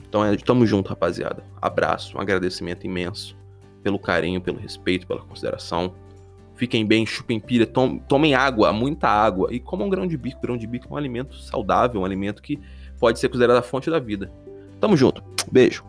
Então, 0.08 0.24
é, 0.24 0.36
tamo 0.38 0.66
junto, 0.66 0.90
rapaziada. 0.90 1.44
Abraço, 1.62 2.18
um 2.18 2.22
agradecimento 2.22 2.86
imenso 2.86 3.36
pelo 3.84 4.00
carinho, 4.00 4.42
pelo 4.42 4.58
respeito, 4.58 5.06
pela 5.06 5.22
consideração. 5.22 5.94
Fiquem 6.56 6.86
bem, 6.86 7.06
chupem 7.06 7.40
pilha, 7.40 7.68
tom, 7.68 7.98
tomem 7.98 8.34
água, 8.34 8.72
muita 8.72 9.10
água. 9.10 9.54
E 9.54 9.60
comam 9.60 9.90
grão 9.90 10.08
de 10.08 10.18
bico. 10.18 10.42
Grão 10.42 10.58
de 10.58 10.66
bico 10.66 10.88
é 10.90 10.94
um 10.94 10.98
alimento 10.98 11.36
saudável, 11.36 12.02
um 12.02 12.06
alimento 12.06 12.42
que 12.42 12.60
pode 12.98 13.20
ser 13.20 13.28
considerado 13.28 13.58
a 13.58 13.62
fonte 13.62 13.90
da 13.90 14.00
vida. 14.00 14.32
Tamo 14.80 14.96
junto. 14.96 15.22
Beijo. 15.52 15.84